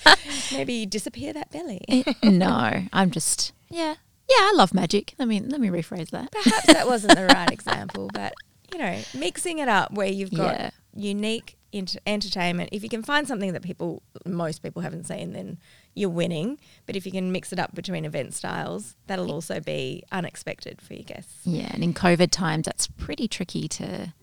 maybe 0.52 0.72
you 0.74 0.86
disappear 0.86 1.32
that 1.32 1.50
belly. 1.50 1.80
Eh, 1.88 2.02
no, 2.22 2.84
I'm 2.92 3.10
just 3.10 3.52
yeah, 3.68 3.96
yeah. 4.30 4.36
I 4.50 4.52
love 4.56 4.72
magic. 4.72 5.14
Let 5.18 5.28
me 5.28 5.40
let 5.40 5.60
me 5.60 5.68
rephrase 5.68 6.10
that. 6.10 6.30
Perhaps 6.32 6.66
that 6.66 6.86
wasn't 6.86 7.16
the 7.16 7.26
right 7.26 7.50
example, 7.58 8.08
but 8.14 8.32
you 8.72 8.78
know, 8.78 8.98
mixing 9.14 9.58
it 9.58 9.68
up 9.68 9.92
where 9.92 10.06
you've 10.08 10.30
got 10.32 10.54
Yeah. 10.54 10.70
unique 10.94 11.56
ent- 11.72 11.96
entertainment. 12.06 12.68
If 12.72 12.82
you 12.84 12.88
can 12.88 13.02
find 13.02 13.26
something 13.26 13.52
that 13.52 13.62
people, 13.62 14.02
most 14.24 14.62
people 14.62 14.82
haven't 14.82 15.08
seen, 15.08 15.32
then 15.32 15.58
you're 15.94 16.08
winning. 16.08 16.56
But 16.86 16.94
if 16.94 17.04
you 17.04 17.10
can 17.10 17.32
mix 17.32 17.52
it 17.52 17.58
up 17.58 17.74
between 17.74 18.04
event 18.04 18.32
styles, 18.32 18.94
that'll 19.08 19.32
also 19.32 19.58
be 19.58 20.04
unexpected 20.12 20.80
for 20.80 20.94
your 20.94 21.02
guests. 21.02 21.40
Yeah, 21.44 21.68
and 21.74 21.82
in 21.82 21.92
COVID 21.94 22.30
times, 22.30 22.66
that's 22.66 22.86
pretty 22.86 23.26
tricky 23.26 23.66
to 23.68 24.14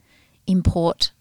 import 0.48 1.12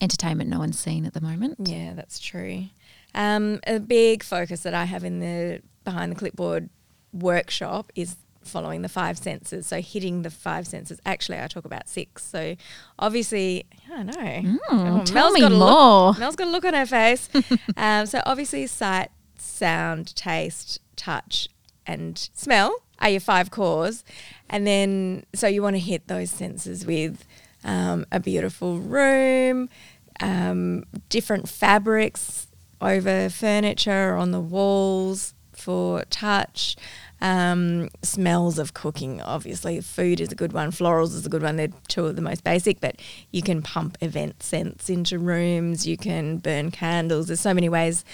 entertainment 0.00 0.48
no 0.48 0.60
one's 0.60 0.78
seen 0.78 1.04
at 1.04 1.14
the 1.14 1.20
moment. 1.20 1.56
Yeah, 1.64 1.94
that's 1.94 2.20
true. 2.20 2.66
Um, 3.14 3.58
a 3.66 3.80
big 3.80 4.22
focus 4.22 4.62
that 4.62 4.74
I 4.74 4.84
have 4.84 5.02
in 5.02 5.18
the 5.18 5.62
behind 5.82 6.12
the 6.12 6.16
clipboard 6.16 6.68
workshop 7.12 7.90
is 7.96 8.16
following 8.48 8.82
the 8.82 8.88
five 8.88 9.18
senses. 9.18 9.66
So 9.66 9.80
hitting 9.80 10.22
the 10.22 10.30
five 10.30 10.66
senses. 10.66 11.00
Actually, 11.06 11.40
I 11.40 11.46
talk 11.46 11.64
about 11.64 11.88
six. 11.88 12.24
So 12.24 12.56
obviously, 12.98 13.66
I 13.86 13.96
don't 13.96 14.06
know. 14.06 14.58
Mm, 14.70 15.04
tell 15.04 15.14
Mel's 15.14 15.34
me 15.34 15.40
got 15.40 15.52
more. 15.52 16.08
Look, 16.08 16.18
Mel's 16.18 16.36
got 16.36 16.48
a 16.48 16.50
look 16.50 16.64
on 16.64 16.74
her 16.74 16.86
face. 16.86 17.28
um, 17.76 18.06
so 18.06 18.22
obviously, 18.26 18.66
sight, 18.66 19.10
sound, 19.38 20.14
taste, 20.16 20.80
touch, 20.96 21.48
and 21.86 22.28
smell 22.34 22.82
are 23.00 23.10
your 23.10 23.20
five 23.20 23.50
cores. 23.50 24.04
And 24.50 24.66
then, 24.66 25.24
so 25.34 25.46
you 25.46 25.62
want 25.62 25.76
to 25.76 25.80
hit 25.80 26.08
those 26.08 26.30
senses 26.30 26.86
with 26.86 27.24
um, 27.64 28.06
a 28.10 28.20
beautiful 28.20 28.78
room, 28.78 29.68
um, 30.20 30.84
different 31.08 31.48
fabrics 31.48 32.48
over 32.80 33.28
furniture 33.28 34.14
or 34.14 34.16
on 34.16 34.30
the 34.30 34.40
walls 34.40 35.34
for 35.52 36.04
touch. 36.10 36.76
Um, 37.20 37.88
smells 38.02 38.58
of 38.58 38.74
cooking, 38.74 39.20
obviously. 39.20 39.80
Food 39.80 40.20
is 40.20 40.30
a 40.30 40.34
good 40.36 40.52
one. 40.52 40.70
Florals 40.70 41.14
is 41.14 41.26
a 41.26 41.28
good 41.28 41.42
one. 41.42 41.56
They're 41.56 41.68
two 41.88 42.06
of 42.06 42.16
the 42.16 42.22
most 42.22 42.44
basic, 42.44 42.80
but 42.80 43.00
you 43.32 43.42
can 43.42 43.60
pump 43.62 43.96
event 44.00 44.42
scents 44.42 44.88
into 44.88 45.18
rooms. 45.18 45.86
You 45.86 45.96
can 45.96 46.38
burn 46.38 46.70
candles. 46.70 47.26
There's 47.26 47.40
so 47.40 47.54
many 47.54 47.68
ways 47.68 48.04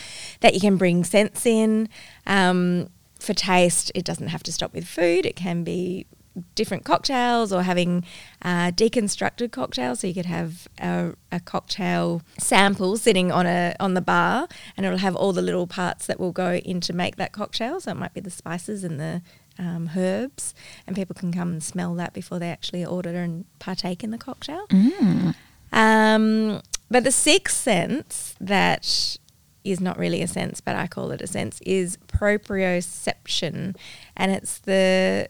that 0.40 0.54
you 0.54 0.60
can 0.60 0.76
bring 0.76 1.04
scents 1.04 1.44
in. 1.44 1.88
Um, 2.26 2.88
for 3.18 3.34
taste, 3.34 3.92
it 3.94 4.04
doesn't 4.04 4.28
have 4.28 4.42
to 4.44 4.52
stop 4.52 4.74
with 4.74 4.86
food. 4.86 5.26
It 5.26 5.36
can 5.36 5.64
be 5.64 6.06
different 6.54 6.84
cocktails 6.84 7.52
or 7.52 7.62
having 7.62 8.04
uh, 8.42 8.70
deconstructed 8.70 9.52
cocktails. 9.52 10.00
So 10.00 10.06
you 10.06 10.14
could 10.14 10.26
have 10.26 10.68
a, 10.78 11.14
a 11.30 11.40
cocktail 11.40 12.22
sample 12.38 12.96
sitting 12.96 13.30
on 13.30 13.46
a 13.46 13.74
on 13.78 13.94
the 13.94 14.00
bar, 14.00 14.48
and 14.76 14.84
it'll 14.84 14.98
have 14.98 15.16
all 15.16 15.32
the 15.32 15.42
little 15.42 15.66
parts 15.66 16.06
that 16.06 16.18
will 16.18 16.32
go 16.32 16.54
in 16.54 16.80
to 16.82 16.92
make 16.92 17.16
that 17.16 17.32
cocktail. 17.32 17.80
So 17.80 17.92
it 17.92 17.96
might 17.96 18.14
be 18.14 18.20
the 18.20 18.30
spices 18.30 18.84
and 18.84 18.98
the 18.98 19.22
um, 19.58 19.90
herbs, 19.96 20.54
and 20.86 20.96
people 20.96 21.14
can 21.14 21.32
come 21.32 21.52
and 21.52 21.62
smell 21.62 21.94
that 21.94 22.12
before 22.12 22.38
they 22.38 22.50
actually 22.50 22.84
order 22.84 23.16
and 23.16 23.44
partake 23.58 24.02
in 24.02 24.10
the 24.10 24.18
cocktail. 24.18 24.66
Mm. 24.68 25.34
Um, 25.72 26.62
but 26.90 27.04
the 27.04 27.12
sixth 27.12 27.56
sense 27.56 28.34
that 28.40 29.16
is 29.64 29.80
not 29.80 29.98
really 29.98 30.22
a 30.22 30.26
sense, 30.28 30.60
but 30.60 30.76
I 30.76 30.86
call 30.86 31.10
it 31.10 31.22
a 31.22 31.26
sense, 31.26 31.60
is 31.62 31.96
proprioception, 32.06 33.76
and 34.16 34.32
it's 34.32 34.58
the 34.58 35.28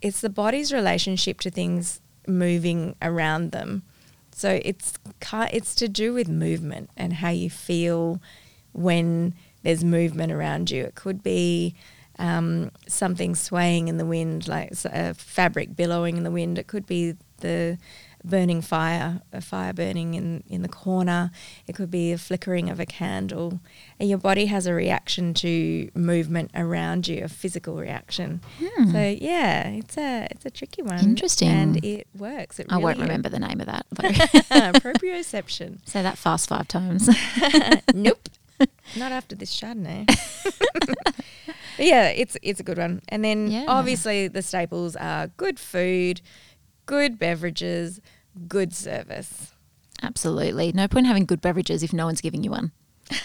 it's 0.00 0.20
the 0.20 0.30
body's 0.30 0.72
relationship 0.72 1.40
to 1.40 1.50
things 1.50 2.00
moving 2.26 2.96
around 3.00 3.52
them. 3.52 3.82
So 4.32 4.60
it's 4.62 4.94
it's 5.32 5.74
to 5.76 5.88
do 5.88 6.12
with 6.12 6.28
movement 6.28 6.90
and 6.96 7.14
how 7.14 7.30
you 7.30 7.48
feel 7.48 8.20
when 8.72 9.34
there's 9.62 9.82
movement 9.84 10.32
around 10.32 10.70
you. 10.70 10.84
It 10.84 10.94
could 10.94 11.22
be 11.22 11.74
um, 12.18 12.70
something 12.86 13.34
swaying 13.34 13.88
in 13.88 13.96
the 13.96 14.06
wind, 14.06 14.46
like 14.46 14.72
a 14.84 15.14
fabric 15.14 15.74
billowing 15.74 16.16
in 16.16 16.24
the 16.24 16.30
wind. 16.30 16.58
It 16.58 16.66
could 16.66 16.86
be 16.86 17.16
the 17.38 17.78
burning 18.28 18.60
fire, 18.60 19.22
a 19.32 19.40
fire 19.40 19.72
burning 19.72 20.14
in, 20.14 20.42
in 20.48 20.62
the 20.62 20.68
corner. 20.68 21.30
It 21.66 21.74
could 21.76 21.90
be 21.90 22.12
a 22.12 22.18
flickering 22.18 22.68
of 22.68 22.80
a 22.80 22.84
candle. 22.86 23.60
And 24.00 24.08
your 24.08 24.18
body 24.18 24.46
has 24.46 24.66
a 24.66 24.74
reaction 24.74 25.32
to 25.34 25.88
movement 25.94 26.50
around 26.54 27.06
you, 27.08 27.24
a 27.24 27.28
physical 27.28 27.76
reaction. 27.76 28.40
Hmm. 28.58 28.90
So 28.92 28.98
yeah, 29.00 29.68
it's 29.68 29.96
a 29.96 30.26
it's 30.30 30.44
a 30.44 30.50
tricky 30.50 30.82
one. 30.82 30.98
Interesting. 30.98 31.48
And 31.48 31.84
it 31.84 32.08
works. 32.18 32.58
It 32.58 32.66
I 32.68 32.78
won't 32.78 32.98
remember 32.98 33.28
the 33.28 33.38
name 33.38 33.60
of 33.60 33.66
that. 33.66 33.86
Proprioception. 33.94 35.78
Say 35.88 36.02
that 36.02 36.18
fast 36.18 36.48
five 36.48 36.68
times. 36.68 37.08
nope. 37.94 38.28
Not 38.96 39.12
after 39.12 39.36
this 39.36 39.54
Chardonnay. 39.58 40.06
yeah, 41.78 42.08
it's 42.08 42.36
it's 42.42 42.60
a 42.60 42.62
good 42.62 42.78
one. 42.78 43.02
And 43.08 43.24
then 43.24 43.50
Yeah. 43.50 43.66
obviously 43.68 44.28
the 44.28 44.42
staples 44.42 44.96
are 44.96 45.28
good 45.36 45.58
food, 45.60 46.20
good 46.86 47.18
beverages, 47.18 48.00
good 48.48 48.74
service. 48.74 49.52
Absolutely. 50.02 50.72
No 50.72 50.88
point 50.88 51.06
having 51.06 51.24
good 51.24 51.40
beverages 51.40 51.82
if 51.82 51.92
no 51.92 52.06
one's 52.06 52.20
giving 52.20 52.44
you 52.44 52.50
one. 52.50 52.72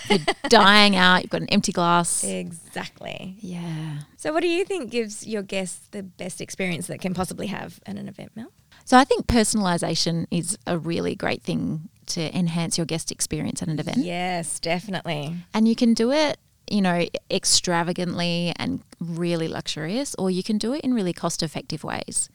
You're 0.09 0.19
dying 0.49 0.95
out. 0.95 1.23
You've 1.23 1.31
got 1.31 1.41
an 1.41 1.49
empty 1.49 1.71
glass. 1.71 2.23
Exactly. 2.23 3.35
Yeah. 3.39 3.99
So 4.17 4.31
what 4.31 4.41
do 4.41 4.47
you 4.47 4.63
think 4.63 4.91
gives 4.91 5.25
your 5.25 5.41
guests 5.41 5.87
the 5.91 6.03
best 6.03 6.39
experience 6.41 6.87
that 6.87 7.01
can 7.01 7.13
possibly 7.13 7.47
have 7.47 7.79
at 7.85 7.97
an 7.97 8.07
event, 8.07 8.31
Mel? 8.35 8.51
So 8.85 8.97
I 8.97 9.03
think 9.03 9.27
personalization 9.27 10.25
is 10.31 10.57
a 10.67 10.77
really 10.77 11.15
great 11.15 11.43
thing 11.43 11.89
to 12.07 12.35
enhance 12.37 12.77
your 12.77 12.85
guest 12.85 13.11
experience 13.11 13.61
at 13.61 13.67
an 13.67 13.79
event. 13.79 13.99
Yes, 13.99 14.59
definitely. 14.59 15.35
And 15.53 15.67
you 15.67 15.75
can 15.75 15.93
do 15.93 16.11
it, 16.11 16.37
you 16.69 16.81
know, 16.81 17.05
extravagantly 17.29 18.53
and 18.57 18.81
really 18.99 19.47
luxurious, 19.47 20.15
or 20.15 20.29
you 20.29 20.43
can 20.43 20.57
do 20.57 20.73
it 20.73 20.81
in 20.81 20.93
really 20.93 21.13
cost 21.13 21.43
effective 21.43 21.83
ways. 21.83 22.29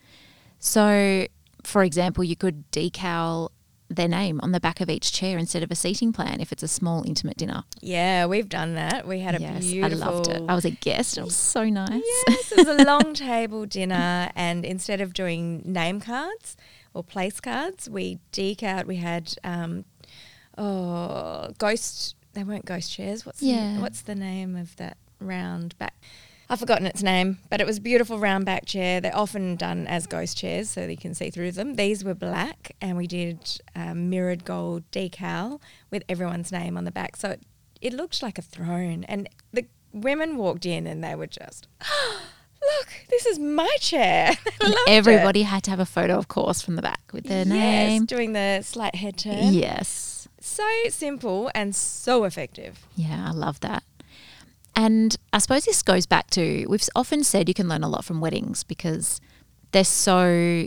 So, 0.58 1.26
for 1.66 1.82
example, 1.82 2.22
you 2.24 2.36
could 2.36 2.70
decal 2.70 3.50
their 3.88 4.08
name 4.08 4.40
on 4.42 4.50
the 4.50 4.58
back 4.58 4.80
of 4.80 4.90
each 4.90 5.12
chair 5.12 5.38
instead 5.38 5.62
of 5.62 5.70
a 5.70 5.74
seating 5.76 6.12
plan 6.12 6.40
if 6.40 6.50
it's 6.50 6.62
a 6.62 6.68
small, 6.68 7.04
intimate 7.06 7.36
dinner. 7.36 7.62
Yeah, 7.80 8.26
we've 8.26 8.48
done 8.48 8.74
that. 8.74 9.06
We 9.06 9.20
had 9.20 9.36
a 9.36 9.40
yes, 9.40 9.60
beautiful 9.64 10.02
I 10.02 10.06
loved 10.10 10.28
it. 10.28 10.42
I 10.48 10.54
was 10.56 10.64
a 10.64 10.70
guest. 10.72 11.18
It 11.18 11.22
was 11.24 11.36
so 11.36 11.64
nice. 11.68 12.02
Yes, 12.28 12.52
it 12.52 12.66
was 12.66 12.80
a 12.80 12.84
long 12.92 13.14
table 13.14 13.64
dinner, 13.64 14.30
and 14.34 14.64
instead 14.64 15.00
of 15.00 15.14
doing 15.14 15.62
name 15.64 16.00
cards 16.00 16.56
or 16.94 17.04
place 17.04 17.38
cards, 17.40 17.88
we 17.88 18.18
decaled. 18.32 18.86
We 18.86 18.96
had 18.96 19.34
um, 19.44 19.84
oh 20.58 21.50
ghost. 21.58 22.16
They 22.32 22.44
weren't 22.44 22.64
ghost 22.66 22.92
chairs. 22.92 23.24
What's 23.24 23.42
Yeah. 23.42 23.74
the, 23.76 23.80
what's 23.80 24.02
the 24.02 24.14
name 24.14 24.56
of 24.56 24.76
that 24.76 24.96
round 25.20 25.76
back? 25.78 25.94
I've 26.48 26.60
forgotten 26.60 26.86
its 26.86 27.02
name, 27.02 27.38
but 27.50 27.60
it 27.60 27.66
was 27.66 27.78
a 27.78 27.80
beautiful 27.80 28.18
round 28.18 28.44
back 28.44 28.66
chair. 28.66 29.00
They're 29.00 29.16
often 29.16 29.56
done 29.56 29.86
as 29.88 30.06
ghost 30.06 30.36
chairs 30.36 30.70
so 30.70 30.86
you 30.86 30.96
can 30.96 31.12
see 31.12 31.30
through 31.30 31.52
them. 31.52 31.74
These 31.74 32.04
were 32.04 32.14
black, 32.14 32.72
and 32.80 32.96
we 32.96 33.06
did 33.08 33.60
um, 33.74 34.10
mirrored 34.10 34.44
gold 34.44 34.88
decal 34.92 35.60
with 35.90 36.04
everyone's 36.08 36.52
name 36.52 36.76
on 36.76 36.84
the 36.84 36.92
back. 36.92 37.16
So 37.16 37.30
it, 37.30 37.42
it 37.80 37.92
looked 37.92 38.22
like 38.22 38.38
a 38.38 38.42
throne. 38.42 39.04
And 39.04 39.28
the 39.52 39.66
women 39.92 40.36
walked 40.36 40.66
in 40.66 40.86
and 40.86 41.02
they 41.02 41.16
were 41.16 41.26
just, 41.26 41.66
look, 41.80 42.88
this 43.08 43.26
is 43.26 43.40
my 43.40 43.74
chair. 43.80 44.32
Everybody 44.88 45.42
had 45.42 45.64
to 45.64 45.70
have 45.70 45.80
a 45.80 45.86
photo, 45.86 46.16
of 46.16 46.28
course, 46.28 46.62
from 46.62 46.76
the 46.76 46.82
back 46.82 47.00
with 47.12 47.24
their 47.24 47.44
name. 47.44 47.56
yes, 47.56 47.88
name. 47.88 48.04
doing 48.04 48.32
the 48.34 48.62
slight 48.62 48.94
head 48.94 49.18
turn. 49.18 49.52
Yes. 49.52 50.28
So 50.40 50.64
simple 50.90 51.50
and 51.56 51.74
so 51.74 52.22
effective. 52.22 52.86
Yeah, 52.94 53.26
I 53.28 53.32
love 53.32 53.58
that. 53.60 53.82
And 54.76 55.16
I 55.32 55.38
suppose 55.38 55.64
this 55.64 55.82
goes 55.82 56.04
back 56.06 56.28
to 56.30 56.66
we've 56.68 56.86
often 56.94 57.24
said 57.24 57.48
you 57.48 57.54
can 57.54 57.68
learn 57.68 57.82
a 57.82 57.88
lot 57.88 58.04
from 58.04 58.20
weddings 58.20 58.62
because 58.62 59.20
they're 59.72 59.84
so 59.84 60.66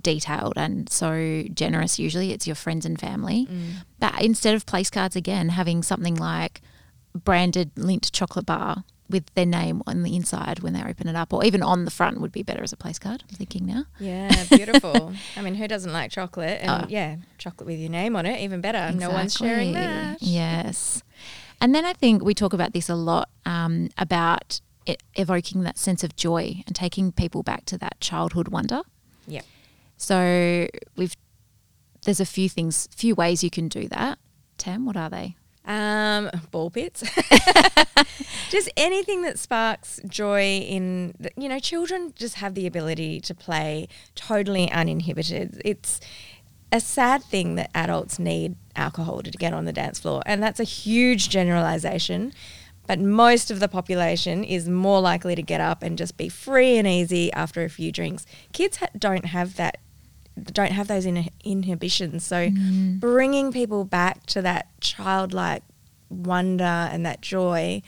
detailed 0.00 0.54
and 0.56 0.90
so 0.90 1.44
generous. 1.52 1.98
Usually 1.98 2.32
it's 2.32 2.46
your 2.46 2.56
friends 2.56 2.86
and 2.86 2.98
family. 2.98 3.46
Mm. 3.50 3.84
But 4.00 4.20
instead 4.22 4.54
of 4.54 4.66
place 4.66 4.90
cards, 4.90 5.14
again, 5.14 5.50
having 5.50 5.82
something 5.82 6.14
like 6.16 6.62
branded 7.14 7.74
Lindt 7.76 8.10
chocolate 8.12 8.46
bar 8.46 8.84
with 9.10 9.26
their 9.34 9.46
name 9.46 9.82
on 9.86 10.02
the 10.02 10.16
inside 10.16 10.60
when 10.60 10.72
they 10.72 10.82
open 10.82 11.06
it 11.06 11.14
up, 11.14 11.32
or 11.32 11.44
even 11.44 11.62
on 11.62 11.84
the 11.84 11.90
front 11.90 12.20
would 12.22 12.32
be 12.32 12.42
better 12.42 12.62
as 12.62 12.72
a 12.72 12.76
place 12.76 12.98
card. 12.98 13.22
I'm 13.28 13.36
thinking 13.36 13.66
now. 13.66 13.84
Yeah, 14.00 14.44
beautiful. 14.48 15.12
I 15.36 15.42
mean, 15.42 15.54
who 15.56 15.68
doesn't 15.68 15.92
like 15.92 16.10
chocolate? 16.10 16.60
And 16.62 16.84
Oh. 16.84 16.86
yeah, 16.88 17.16
chocolate 17.36 17.66
with 17.66 17.78
your 17.78 17.90
name 17.90 18.16
on 18.16 18.24
it, 18.24 18.40
even 18.40 18.62
better. 18.62 18.90
No 18.96 19.10
one's 19.10 19.34
sharing 19.36 19.74
that. 19.74 20.22
Yes. 20.22 21.02
And 21.60 21.74
then 21.74 21.84
I 21.84 21.92
think 21.92 22.22
we 22.22 22.34
talk 22.34 22.52
about 22.52 22.72
this 22.72 22.88
a 22.88 22.94
lot 22.94 23.28
um, 23.46 23.88
about 23.96 24.60
evoking 25.16 25.62
that 25.62 25.78
sense 25.78 26.04
of 26.04 26.14
joy 26.16 26.62
and 26.66 26.76
taking 26.76 27.10
people 27.12 27.42
back 27.42 27.64
to 27.66 27.78
that 27.78 28.00
childhood 28.00 28.48
wonder. 28.48 28.82
Yep. 29.26 29.44
So 29.96 30.68
we've 30.96 31.14
there's 32.04 32.20
a 32.20 32.26
few 32.26 32.48
things, 32.48 32.88
few 32.94 33.14
ways 33.14 33.42
you 33.42 33.50
can 33.50 33.68
do 33.68 33.88
that. 33.88 34.18
Tam, 34.58 34.84
what 34.84 34.96
are 34.96 35.10
they? 35.10 35.36
Um, 35.64 36.30
ball 36.50 36.70
pits. 36.70 37.02
just 38.50 38.70
anything 38.76 39.22
that 39.22 39.38
sparks 39.38 40.00
joy 40.06 40.58
in, 40.58 41.14
the, 41.18 41.30
you 41.36 41.48
know, 41.48 41.58
children 41.58 42.12
just 42.14 42.36
have 42.36 42.54
the 42.54 42.66
ability 42.66 43.20
to 43.20 43.34
play 43.34 43.88
totally 44.14 44.70
uninhibited. 44.70 45.60
It's 45.64 46.00
a 46.74 46.80
sad 46.80 47.22
thing 47.22 47.54
that 47.54 47.70
adults 47.72 48.18
need 48.18 48.56
alcohol 48.74 49.22
to 49.22 49.30
get 49.30 49.54
on 49.54 49.64
the 49.64 49.72
dance 49.72 50.00
floor, 50.00 50.22
and 50.26 50.42
that's 50.42 50.58
a 50.58 50.64
huge 50.64 51.28
generalization. 51.28 52.32
But 52.88 52.98
most 52.98 53.50
of 53.50 53.60
the 53.60 53.68
population 53.68 54.42
is 54.44 54.68
more 54.68 55.00
likely 55.00 55.34
to 55.36 55.40
get 55.42 55.60
up 55.60 55.82
and 55.82 55.96
just 55.96 56.16
be 56.18 56.28
free 56.28 56.76
and 56.76 56.86
easy 56.86 57.32
after 57.32 57.62
a 57.64 57.70
few 57.70 57.92
drinks. 57.92 58.26
Kids 58.52 58.78
ha- 58.78 58.88
don't 58.98 59.26
have 59.26 59.56
that 59.56 59.78
don't 60.52 60.72
have 60.72 60.88
those 60.88 61.06
in- 61.06 61.30
inhibitions. 61.44 62.24
So 62.24 62.50
bringing 62.98 63.52
people 63.52 63.84
back 63.84 64.26
to 64.26 64.42
that 64.42 64.66
childlike 64.80 65.62
wonder 66.10 66.64
and 66.64 67.06
that 67.06 67.20
joy. 67.22 67.82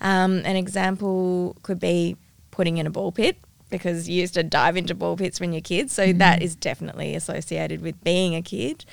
Um, 0.00 0.42
an 0.44 0.56
example 0.56 1.56
could 1.62 1.78
be 1.78 2.16
putting 2.50 2.78
in 2.78 2.88
a 2.88 2.90
ball 2.90 3.12
pit 3.12 3.38
because 3.72 4.08
you 4.08 4.20
used 4.20 4.34
to 4.34 4.44
dive 4.44 4.76
into 4.76 4.94
ball 4.94 5.16
pits 5.16 5.40
when 5.40 5.52
you're 5.52 5.60
kids. 5.60 5.92
So 5.92 6.12
that 6.12 6.40
is 6.40 6.54
definitely 6.54 7.16
associated 7.16 7.82
with 7.82 8.02
being 8.04 8.36
a 8.36 8.42
kid. 8.42 8.84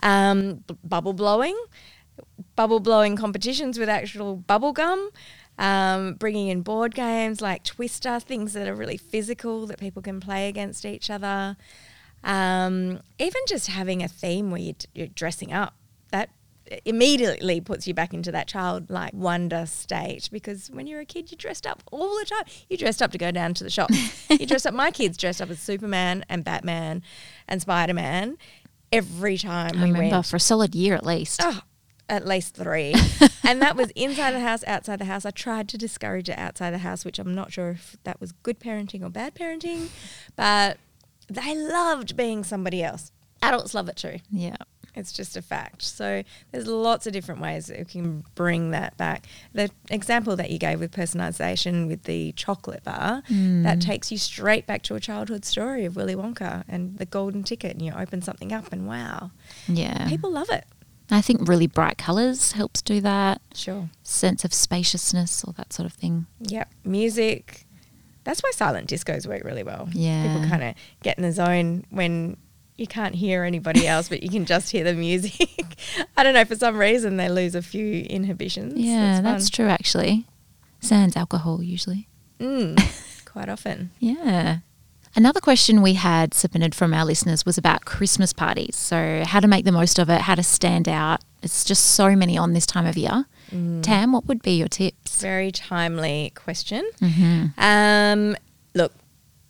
Um, 0.00 0.64
b- 0.66 0.76
bubble 0.84 1.14
blowing, 1.14 1.56
bubble 2.54 2.80
blowing 2.80 3.16
competitions 3.16 3.78
with 3.78 3.88
actual 3.88 4.36
bubble 4.36 4.74
gum. 4.74 5.08
Um, 5.58 6.14
bringing 6.14 6.48
in 6.48 6.60
board 6.60 6.94
games 6.94 7.40
like 7.40 7.64
Twister, 7.64 8.20
things 8.20 8.52
that 8.52 8.68
are 8.68 8.74
really 8.74 8.98
physical 8.98 9.66
that 9.68 9.78
people 9.78 10.02
can 10.02 10.20
play 10.20 10.48
against 10.48 10.84
each 10.84 11.08
other. 11.08 11.56
Um, 12.22 13.00
even 13.18 13.40
just 13.48 13.68
having 13.68 14.02
a 14.02 14.08
theme 14.08 14.50
where 14.50 14.60
you're, 14.60 14.74
you're 14.94 15.06
dressing 15.06 15.54
up, 15.54 15.74
immediately 16.84 17.60
puts 17.60 17.86
you 17.86 17.94
back 17.94 18.12
into 18.12 18.32
that 18.32 18.46
childlike 18.46 19.12
wonder 19.14 19.66
state 19.66 20.28
because 20.32 20.68
when 20.70 20.86
you're 20.86 21.00
a 21.00 21.04
kid, 21.04 21.30
you 21.30 21.36
dressed 21.36 21.66
up 21.66 21.82
all 21.92 22.18
the 22.18 22.24
time. 22.24 22.44
You 22.68 22.76
dressed 22.76 23.02
up 23.02 23.12
to 23.12 23.18
go 23.18 23.30
down 23.30 23.54
to 23.54 23.64
the 23.64 23.70
shop. 23.70 23.90
you 24.30 24.46
dressed 24.46 24.66
up, 24.66 24.74
my 24.74 24.90
kids 24.90 25.16
dressed 25.16 25.40
up 25.40 25.50
as 25.50 25.60
Superman 25.60 26.24
and 26.28 26.44
Batman 26.44 27.02
and 27.48 27.60
Spider 27.60 27.94
Man 27.94 28.36
every 28.92 29.38
time 29.38 29.72
I 29.74 29.84
we 29.84 29.92
remember 29.92 30.16
went. 30.16 30.26
for 30.26 30.36
a 30.36 30.40
solid 30.40 30.74
year 30.74 30.94
at 30.94 31.04
least. 31.04 31.40
Oh, 31.42 31.60
at 32.08 32.26
least 32.26 32.54
three. 32.54 32.94
and 33.42 33.60
that 33.62 33.76
was 33.76 33.90
inside 33.90 34.32
the 34.32 34.40
house, 34.40 34.62
outside 34.66 34.98
the 34.98 35.06
house. 35.06 35.24
I 35.24 35.30
tried 35.30 35.68
to 35.70 35.78
discourage 35.78 36.28
it 36.28 36.38
outside 36.38 36.70
the 36.72 36.78
house, 36.78 37.04
which 37.04 37.18
I'm 37.18 37.34
not 37.34 37.52
sure 37.52 37.70
if 37.70 37.96
that 38.04 38.20
was 38.20 38.32
good 38.32 38.60
parenting 38.60 39.02
or 39.02 39.10
bad 39.10 39.34
parenting, 39.34 39.88
but 40.36 40.78
they 41.28 41.56
loved 41.56 42.16
being 42.16 42.44
somebody 42.44 42.82
else. 42.82 43.12
Adults 43.42 43.74
love 43.74 43.88
it 43.88 43.96
too. 43.96 44.18
Yeah. 44.30 44.56
It's 44.96 45.12
just 45.12 45.36
a 45.36 45.42
fact. 45.42 45.82
So 45.82 46.22
there's 46.50 46.66
lots 46.66 47.06
of 47.06 47.12
different 47.12 47.40
ways 47.40 47.66
that 47.66 47.78
we 47.78 47.84
can 47.84 48.24
bring 48.34 48.70
that 48.70 48.96
back. 48.96 49.26
The 49.52 49.70
example 49.90 50.34
that 50.36 50.50
you 50.50 50.58
gave 50.58 50.80
with 50.80 50.90
personalisation 50.90 51.86
with 51.86 52.04
the 52.04 52.32
chocolate 52.32 52.82
bar, 52.82 53.22
that 53.28 53.78
mm. 53.78 53.80
takes 53.80 54.10
you 54.10 54.18
straight 54.18 54.66
back 54.66 54.82
to 54.84 54.94
a 54.94 55.00
childhood 55.00 55.44
story 55.44 55.84
of 55.84 55.96
Willy 55.96 56.14
Wonka 56.14 56.64
and 56.66 56.98
the 56.98 57.04
golden 57.04 57.44
ticket 57.44 57.72
and 57.72 57.82
you 57.82 57.92
open 57.92 58.22
something 58.22 58.52
up 58.52 58.72
and 58.72 58.88
wow, 58.88 59.30
Yeah. 59.68 60.08
people 60.08 60.30
love 60.30 60.48
it. 60.50 60.64
I 61.10 61.20
think 61.20 61.46
really 61.46 61.66
bright 61.66 61.98
colours 61.98 62.52
helps 62.52 62.82
do 62.82 63.00
that. 63.02 63.40
Sure. 63.54 63.88
Sense 64.02 64.44
of 64.44 64.52
spaciousness 64.52 65.44
or 65.44 65.52
that 65.52 65.72
sort 65.72 65.86
of 65.86 65.92
thing. 65.92 66.26
Yep, 66.40 66.70
music. 66.84 67.66
That's 68.24 68.42
why 68.42 68.50
silent 68.52 68.88
discos 68.90 69.26
work 69.26 69.44
really 69.44 69.62
well. 69.62 69.88
Yeah. 69.92 70.22
People 70.26 70.48
kind 70.48 70.64
of 70.64 70.74
get 71.02 71.16
in 71.16 71.22
the 71.22 71.30
zone 71.30 71.84
when 71.90 72.36
you 72.76 72.86
can't 72.86 73.14
hear 73.14 73.44
anybody 73.44 73.86
else, 73.86 74.08
but 74.08 74.22
you 74.22 74.28
can 74.28 74.44
just 74.44 74.70
hear 74.70 74.84
the 74.84 74.94
music. 74.94 75.48
I 76.16 76.22
don't 76.22 76.34
know, 76.34 76.44
for 76.44 76.56
some 76.56 76.76
reason 76.76 77.16
they 77.16 77.28
lose 77.28 77.54
a 77.54 77.62
few 77.62 78.02
inhibitions. 78.02 78.74
Yeah, 78.76 79.14
It's 79.16 79.22
that's 79.22 79.50
true 79.50 79.68
actually. 79.68 80.26
Sans 80.80 81.16
alcohol 81.16 81.62
usually. 81.62 82.08
Mm, 82.38 83.24
quite 83.24 83.48
often. 83.48 83.90
Yeah. 83.98 84.58
Another 85.14 85.40
question 85.40 85.80
we 85.80 85.94
had 85.94 86.34
submitted 86.34 86.74
from 86.74 86.92
our 86.92 87.04
listeners 87.04 87.46
was 87.46 87.56
about 87.56 87.86
Christmas 87.86 88.34
parties. 88.34 88.76
So, 88.76 89.24
how 89.26 89.40
to 89.40 89.48
make 89.48 89.64
the 89.64 89.72
most 89.72 89.98
of 89.98 90.10
it, 90.10 90.20
how 90.20 90.34
to 90.34 90.42
stand 90.42 90.86
out. 90.90 91.22
It's 91.42 91.64
just 91.64 91.82
so 91.82 92.14
many 92.14 92.36
on 92.36 92.52
this 92.52 92.66
time 92.66 92.84
of 92.84 92.98
year. 92.98 93.24
Tam, 93.80 94.12
what 94.12 94.26
would 94.26 94.42
be 94.42 94.58
your 94.58 94.68
tips? 94.68 95.22
Very 95.22 95.50
timely 95.52 96.32
question. 96.34 96.84
Mm-hmm. 97.00 97.46
Um, 97.58 98.36
look, 98.74 98.92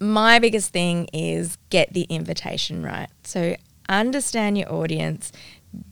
my 0.00 0.38
biggest 0.38 0.72
thing 0.72 1.08
is 1.12 1.58
get 1.70 1.92
the 1.92 2.02
invitation 2.02 2.82
right. 2.82 3.08
So 3.24 3.56
understand 3.88 4.58
your 4.58 4.72
audience. 4.72 5.32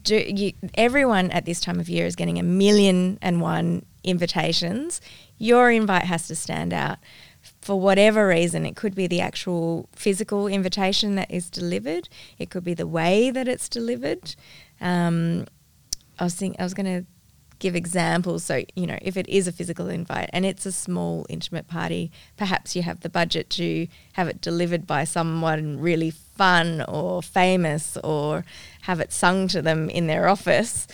Do 0.03 0.15
you, 0.15 0.53
everyone 0.75 1.31
at 1.31 1.45
this 1.45 1.59
time 1.61 1.79
of 1.79 1.89
year 1.89 2.05
is 2.05 2.15
getting 2.15 2.39
a 2.39 2.43
million 2.43 3.17
and 3.21 3.41
one 3.41 3.85
invitations. 4.03 5.01
Your 5.37 5.71
invite 5.71 6.03
has 6.03 6.27
to 6.27 6.35
stand 6.35 6.73
out. 6.73 6.99
For 7.61 7.79
whatever 7.79 8.27
reason, 8.27 8.65
it 8.65 8.75
could 8.75 8.95
be 8.95 9.05
the 9.07 9.21
actual 9.21 9.87
physical 9.93 10.47
invitation 10.47 11.15
that 11.15 11.29
is 11.29 11.49
delivered. 11.49 12.09
It 12.39 12.49
could 12.49 12.63
be 12.63 12.73
the 12.73 12.87
way 12.87 13.29
that 13.29 13.47
it's 13.47 13.69
delivered. 13.69 14.35
Um, 14.81 15.45
I 16.17 16.23
was 16.23 16.35
think 16.35 16.55
I 16.59 16.63
was 16.63 16.73
going 16.73 16.85
to 16.85 17.05
give 17.59 17.75
examples. 17.75 18.43
So, 18.43 18.63
you 18.75 18.87
know, 18.87 18.97
if 19.01 19.17
it 19.17 19.27
is 19.29 19.47
a 19.47 19.51
physical 19.51 19.87
invite 19.89 20.29
and 20.33 20.45
it's 20.45 20.65
a 20.65 20.71
small 20.71 21.25
intimate 21.29 21.67
party, 21.67 22.11
perhaps 22.37 22.75
you 22.75 22.81
have 22.83 23.01
the 23.01 23.09
budget 23.09 23.49
to 23.51 23.87
have 24.13 24.27
it 24.27 24.41
delivered 24.41 24.85
by 24.85 25.03
someone 25.03 25.79
really 25.79 26.11
fun 26.11 26.83
or 26.87 27.21
famous 27.21 27.97
or 28.03 28.45
have 28.81 28.99
it 28.99 29.11
sung 29.11 29.47
to 29.49 29.61
them 29.61 29.89
in 29.89 30.07
their 30.07 30.27
office. 30.27 30.87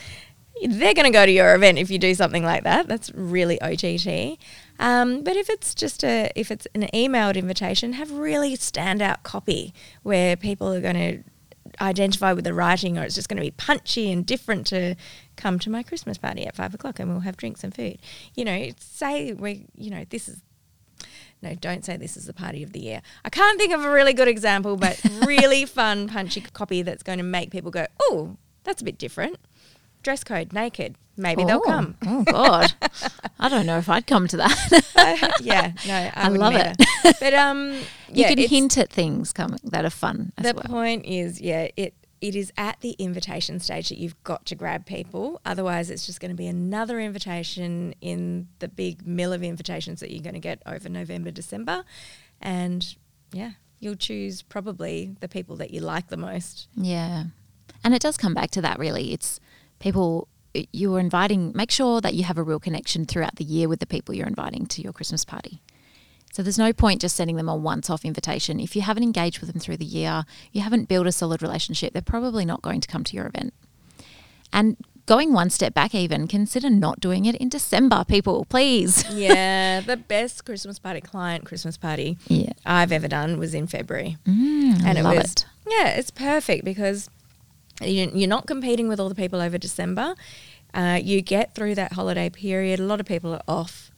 They're 0.64 0.94
going 0.94 1.12
to 1.12 1.12
go 1.12 1.26
to 1.26 1.32
your 1.32 1.56
event 1.56 1.80
if 1.80 1.90
you 1.90 1.98
do 1.98 2.14
something 2.14 2.44
like 2.44 2.64
that. 2.64 2.88
That's 2.88 3.12
really 3.16 3.60
OTT. 3.62 4.38
Um, 4.78 5.24
but 5.24 5.36
if 5.36 5.50
it's 5.50 5.74
just 5.74 6.04
a, 6.04 6.32
if 6.36 6.52
it's 6.52 6.68
an 6.76 6.88
emailed 6.94 7.36
invitation, 7.36 7.94
have 7.94 8.12
really 8.12 8.56
standout 8.58 9.24
copy 9.24 9.74
where 10.04 10.36
people 10.36 10.72
are 10.72 10.82
going 10.82 10.96
to 10.96 11.31
identify 11.80 12.34
with 12.34 12.44
the 12.44 12.54
writing 12.54 12.98
or 12.98 13.04
it's 13.04 13.16
just 13.16 13.30
going 13.30 13.38
to 13.38 13.44
be 13.44 13.52
punchy 13.52 14.12
and 14.12 14.26
different 14.26 14.68
to 14.68 14.96
come 15.36 15.60
to 15.60 15.70
my 15.70 15.84
Christmas 15.84 16.18
party 16.18 16.46
at 16.46 16.56
five 16.56 16.74
o'clock 16.74 17.00
and 17.00 17.10
we'll 17.10 17.22
have 17.22 17.38
drinks 17.38 17.64
and 17.64 17.74
food. 17.74 18.00
You 18.36 18.46
know, 18.46 18.70
say 18.80 19.34
we, 19.34 19.66
you 19.76 19.90
know, 19.90 20.06
this 20.10 20.28
is, 20.28 20.42
no, 21.42 21.56
don't 21.56 21.84
say 21.86 21.98
this 21.98 22.18
is 22.18 22.26
the 22.26 22.34
party 22.34 22.64
of 22.64 22.74
the 22.74 22.80
year. 22.80 23.02
I 23.26 23.30
can't 23.30 23.60
think 23.60 23.74
of 23.74 23.84
a 23.84 23.90
really 23.90 24.14
good 24.14 24.28
example, 24.28 24.76
but 24.76 25.02
really 25.26 25.66
fun, 25.66 26.08
punchy 26.08 26.42
copy 26.42 26.82
that's 26.82 27.04
going 27.04 27.18
to 27.18 27.24
make 27.24 27.52
people 27.52 27.72
go, 27.72 27.88
oh, 28.02 28.38
that's 28.64 28.82
a 28.82 28.86
bit 28.86 28.98
different. 28.98 29.38
Dress 30.04 30.24
code, 30.24 30.54
naked. 30.54 30.96
Maybe 31.18 31.44
they'll 31.44 31.58
Oh, 31.58 31.62
come. 31.62 31.96
Oh, 32.08 32.24
God. 32.28 32.74
I 33.40 33.50
don't 33.50 33.66
know 33.66 33.78
if 33.78 33.90
I'd 33.90 34.08
come 34.08 34.28
to 34.30 34.38
that. 34.38 34.74
Uh, 34.96 35.30
yeah, 35.42 35.74
no, 35.86 35.94
I, 35.94 36.12
I 36.16 36.28
love 36.30 36.54
either. 36.56 36.74
But 37.20 37.34
um, 37.34 37.78
you 38.12 38.26
can 38.26 38.38
hint 38.38 38.78
at 38.78 38.90
things 38.90 39.32
coming 39.34 39.60
that 39.66 39.86
are 39.86 39.90
fun 39.92 40.32
as 40.38 40.46
the 40.46 40.54
well. 40.56 40.64
point 40.64 41.06
is, 41.06 41.40
yeah, 41.42 41.68
it 41.76 41.94
it 42.22 42.36
is 42.36 42.52
at 42.56 42.80
the 42.82 42.92
invitation 43.00 43.60
stage 43.60 43.90
that 43.90 43.98
you've 43.98 44.22
got 44.24 44.46
to 44.46 44.56
grab 44.56 44.86
people. 44.86 45.42
Otherwise, 45.46 45.90
it's 45.90 46.06
just 46.06 46.20
going 46.20 46.30
to 46.30 46.36
be 46.38 46.46
another 46.48 47.00
invitation 47.00 47.94
in 48.00 48.48
the 48.60 48.68
big 48.68 49.06
mill 49.08 49.34
of 49.34 49.42
invitations 49.44 50.00
that 50.02 50.12
you're 50.12 50.22
going 50.24 50.36
to 50.36 50.40
get 50.40 50.62
over 50.68 50.88
November, 50.88 51.32
December. 51.32 51.84
And 52.40 52.96
yeah, 53.34 53.52
you'll 53.80 53.96
choose 53.96 54.44
probably 54.44 55.16
the 55.20 55.28
people 55.28 55.56
that 55.58 55.72
you 55.72 55.82
like 55.82 56.10
the 56.10 56.18
most. 56.18 56.68
Yeah. 56.76 57.24
And 57.84 57.96
it 57.96 58.02
does 58.04 58.18
come 58.18 58.36
back 58.36 58.52
to 58.52 58.62
that 58.62 58.78
really. 58.78 59.14
It's 59.14 59.40
people 59.82 60.28
you're 60.74 61.00
inviting, 61.00 61.52
make 61.56 61.72
sure 61.72 62.02
that 62.02 62.14
you 62.14 62.24
have 62.24 62.38
a 62.38 62.44
real 62.44 62.60
connection 62.60 63.06
throughout 63.06 63.36
the 63.38 63.44
year 63.44 63.70
with 63.70 63.80
the 63.80 63.86
people 63.86 64.14
you're 64.14 64.28
inviting 64.28 64.66
to 64.68 64.82
your 64.82 64.92
Christmas 64.94 65.24
party. 65.26 65.62
So 66.34 66.42
there's 66.44 66.58
no 66.58 66.72
point 66.74 67.02
just 67.02 67.16
sending 67.16 67.36
them 67.36 67.50
a 67.50 67.56
once 67.56 67.90
off 67.90 68.06
invitation. 68.06 68.60
If 68.60 68.76
you 68.76 68.82
haven't 68.82 69.04
engaged 69.04 69.40
with 69.40 69.52
them 69.52 69.60
through 69.60 69.78
the 69.78 69.86
year, 69.86 70.24
you 70.52 70.62
haven't 70.62 70.88
built 70.88 71.08
a 71.08 71.12
solid 71.12 71.42
relationship, 71.42 71.94
they're 71.94 72.02
probably 72.02 72.46
not 72.46 72.62
going 72.62 72.80
to 72.82 72.88
come 72.88 73.04
to 73.06 73.16
your 73.16 73.28
event. 73.28 73.54
And 74.54 74.78
going 75.06 75.34
one 75.34 75.50
step 75.50 75.74
back, 75.74 75.96
even 75.96 76.28
consider 76.28 76.70
not 76.70 77.00
doing 77.00 77.26
it 77.26 77.36
in 77.36 77.50
December, 77.50 78.04
people, 78.06 78.46
please. 78.46 79.04
yeah, 79.12 79.80
the 79.82 79.98
best 79.98 80.46
Christmas 80.46 80.80
party 80.80 81.02
client 81.02 81.46
Christmas 81.46 81.78
party 81.78 82.18
Yeah. 82.28 82.54
I've 82.66 82.92
ever 82.92 83.08
done 83.08 83.38
was 83.40 83.54
in 83.54 83.68
February. 83.68 84.18
Mm, 84.26 84.84
and 84.84 84.98
it 84.98 85.04
was 85.04 85.32
it. 85.34 85.46
yeah, 85.68 85.88
it's 85.90 86.12
perfect 86.12 86.64
because 86.66 87.10
you- 87.10 87.21
you're 87.84 88.28
not 88.28 88.48
competing 88.48 88.88
with 88.88 89.00
all 89.00 89.10
the 89.10 89.16
people 89.16 89.42
over 89.42 89.58
December. 89.58 90.16
Uh, 90.74 91.00
you 91.02 91.22
get 91.22 91.54
through 91.54 91.76
that 91.76 91.94
holiday 91.94 92.30
period. 92.30 92.80
A 92.80 92.84
lot 92.84 93.00
of 93.00 93.06
people 93.06 93.34
are 93.34 93.44
off 93.48 93.92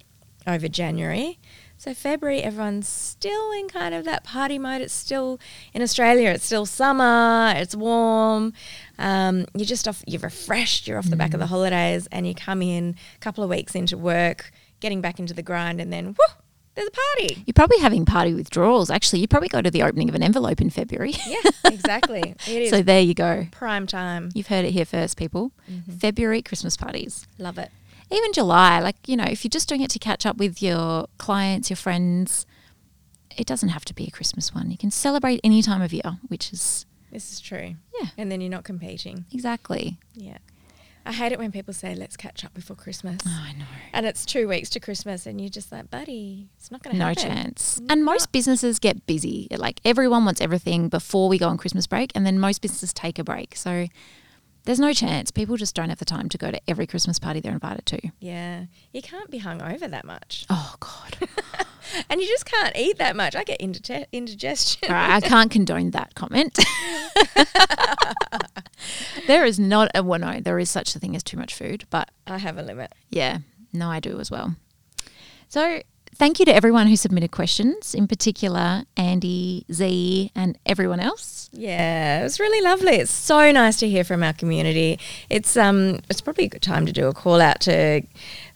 over 0.48 0.68
January. 0.68 1.40
So 1.78 1.94
February, 1.94 2.42
everyone's 2.42 2.88
still 2.88 3.52
in 3.52 3.68
kind 3.68 3.94
of 3.94 4.06
that 4.06 4.24
party 4.24 4.58
mode. 4.58 4.82
It's 4.82 4.94
still 4.94 5.40
in 5.74 5.82
Australia. 5.82 6.30
It's 6.30 6.46
still 6.46 6.66
summer. 6.66 7.54
It's 7.58 7.76
warm. 7.76 8.54
Um, 8.98 9.46
you're 9.54 9.66
just 9.66 9.88
off. 9.88 10.02
You're 10.08 10.22
refreshed. 10.22 10.88
You're 10.88 10.98
off 10.98 11.10
the 11.10 11.18
back 11.18 11.34
of 11.34 11.42
the 11.42 11.48
holidays, 11.48 12.08
and 12.12 12.26
you 12.26 12.34
come 12.34 12.62
in 12.62 12.96
a 13.16 13.20
couple 13.20 13.44
of 13.44 13.50
weeks 13.50 13.76
into 13.76 13.98
work, 13.98 14.52
getting 14.80 15.02
back 15.02 15.20
into 15.20 15.34
the 15.34 15.44
grind, 15.44 15.82
and 15.82 15.92
then 15.92 16.16
whoo, 16.18 16.43
there's 16.76 16.88
a 16.88 16.92
party. 16.92 17.44
You're 17.46 17.54
probably 17.54 17.80
having 17.80 18.06
party 18.06 18.34
withdrawals. 18.34 18.90
Actually, 18.90 19.20
you 19.22 19.28
probably 19.28 19.50
go 19.50 19.62
to 19.62 19.70
the 19.72 19.84
opening 19.84 20.10
of 20.10 20.16
an 20.16 20.24
envelope 20.24 20.60
in 20.62 20.70
February. 20.70 21.14
Yeah, 21.28 21.38
exactly. 21.66 22.36
It 22.48 22.62
is 22.64 22.70
so 22.70 22.82
there 22.82 23.02
you 23.02 23.14
go. 23.14 23.48
prime 23.52 23.86
time. 23.88 24.30
You've 24.34 24.48
heard 24.48 24.66
it 24.66 24.72
here 24.72 24.86
first, 24.86 25.18
people. 25.18 25.52
Mm-hmm. 25.72 25.92
February 25.94 26.42
Christmas 26.42 26.76
parties. 26.78 27.28
Love 27.38 27.58
it. 27.58 27.70
Even 28.12 28.34
July, 28.34 28.80
like, 28.80 28.96
you 29.08 29.16
know, 29.16 29.24
if 29.26 29.44
you're 29.44 29.50
just 29.50 29.68
doing 29.70 29.82
it 29.82 29.90
to 29.92 30.00
catch 30.00 30.26
up 30.26 30.38
with 30.38 30.62
your 30.62 31.08
clients, 31.18 31.70
your 31.70 31.78
friends, 31.78 32.46
it 33.38 33.48
doesn't 33.48 33.70
have 33.70 33.86
to 33.86 33.94
be 33.94 34.06
a 34.06 34.12
Christmas 34.12 34.54
one. 34.54 34.70
You 34.70 34.78
can 34.78 34.92
celebrate 34.92 35.40
any 35.44 35.62
time 35.62 35.82
of 35.82 35.94
year, 35.94 36.20
which 36.28 36.52
is 36.54 36.86
This 37.12 37.32
is 37.32 37.40
true. 37.40 37.76
Yeah. 38.00 38.10
And 38.18 38.32
then 38.32 38.42
you're 38.42 38.52
not 38.52 38.64
competing. 38.64 39.26
exactly. 39.32 39.98
Yeah. 40.14 40.38
I 41.06 41.12
hate 41.12 41.32
it 41.32 41.40
when 41.40 41.52
people 41.52 41.74
say, 41.74 41.96
let's 41.96 42.16
catch 42.16 42.46
up 42.46 42.54
before 42.54 42.76
Christmas. 42.76 43.20
Oh, 43.26 43.44
I 43.50 43.52
know. 43.54 43.66
And 43.92 44.06
it's 44.06 44.26
two 44.26 44.48
weeks 44.48 44.70
to 44.72 44.80
Christmas, 44.80 45.26
and 45.26 45.42
you're 45.42 45.50
just 45.50 45.72
like, 45.72 45.90
buddy, 45.92 46.48
it's 46.58 46.72
not 46.72 46.82
going 46.82 46.94
to 46.96 47.00
No 47.00 47.08
happen. 47.08 47.28
No 47.28 47.36
chance. 47.36 47.82
And 47.90 48.06
most 48.06 48.32
businesses 48.32 48.80
get 48.80 49.06
busy. 49.06 49.48
Like 49.52 49.82
everyone 49.84 50.24
wants 50.24 50.40
everything 50.40 50.88
before 50.90 51.28
we 51.28 51.38
go 51.38 51.50
on 51.50 51.58
Christmas 51.58 51.88
break, 51.88 52.12
and 52.16 52.26
then 52.26 52.40
most 52.40 52.62
businesses 52.62 52.94
take 52.94 53.20
a 53.20 53.24
break. 53.24 53.56
So 53.56 53.88
there's 54.66 54.80
no 54.80 54.94
chance. 54.94 55.30
People 55.32 55.58
just 55.58 55.76
don't 55.76 55.90
have 55.90 56.00
the 56.00 56.06
time 56.06 56.30
to 56.30 56.38
go 56.38 56.52
to 56.52 56.60
every 56.70 56.88
Christmas 56.88 57.20
party 57.20 57.40
they're 57.40 57.52
invited 57.54 57.86
to. 57.88 58.00
Yeah. 58.20 58.66
You 58.92 59.02
can't 59.02 59.30
be 59.30 59.40
hungover 59.40 59.90
that 59.90 60.06
much. 60.06 60.46
Oh, 60.50 60.76
God. 60.80 61.18
And 62.10 62.22
you 62.22 62.28
just 62.28 62.46
can't 62.46 62.76
eat 62.78 62.98
that 62.98 63.16
much. 63.16 63.36
I 63.36 63.44
get 63.44 63.60
indige- 63.60 64.06
indigestion. 64.12 64.90
Right, 64.90 65.16
I 65.16 65.20
can't 65.20 65.52
condone 65.52 65.92
that 65.92 66.16
comment. 66.16 66.58
there 69.28 69.46
is 69.46 69.60
not 69.60 69.92
a 69.94 70.02
well, 70.02 70.20
no, 70.20 70.40
there 70.40 70.60
is 70.60 70.70
such 70.70 70.96
a 70.96 71.00
thing 71.00 71.16
as 71.16 71.24
too 71.24 71.38
much 71.38 71.54
food, 71.54 71.86
but 71.90 72.10
I 72.26 72.38
have 72.38 72.58
a 72.58 72.64
limit. 72.64 72.94
yeah, 73.10 73.40
no, 73.74 73.90
I 73.90 74.00
do 74.00 74.20
as 74.20 74.32
well. 74.32 74.56
So 75.50 75.82
thank 76.16 76.40
you 76.40 76.46
to 76.46 76.56
everyone 76.56 76.88
who 76.88 76.96
submitted 76.96 77.32
questions, 77.32 77.94
in 77.94 78.08
particular 78.08 78.84
Andy, 78.98 79.66
Z, 79.72 80.32
and 80.36 80.58
everyone 80.66 81.00
else. 81.00 81.50
Yeah, 81.52 82.22
it 82.22 82.24
was 82.24 82.40
really 82.40 82.62
lovely. 82.64 82.96
It's 82.96 83.12
so 83.12 83.52
nice 83.52 83.78
to 83.78 83.90
hear 83.90 84.04
from 84.04 84.24
our 84.24 84.34
community. 84.34 85.00
It's 85.30 85.56
um, 85.56 86.00
it's 86.10 86.22
probably 86.22 86.46
a 86.46 86.50
good 86.50 86.64
time 86.64 86.88
to 86.88 86.92
do 86.92 87.08
a 87.08 87.14
call 87.14 87.40
out 87.42 87.60
to 87.62 88.02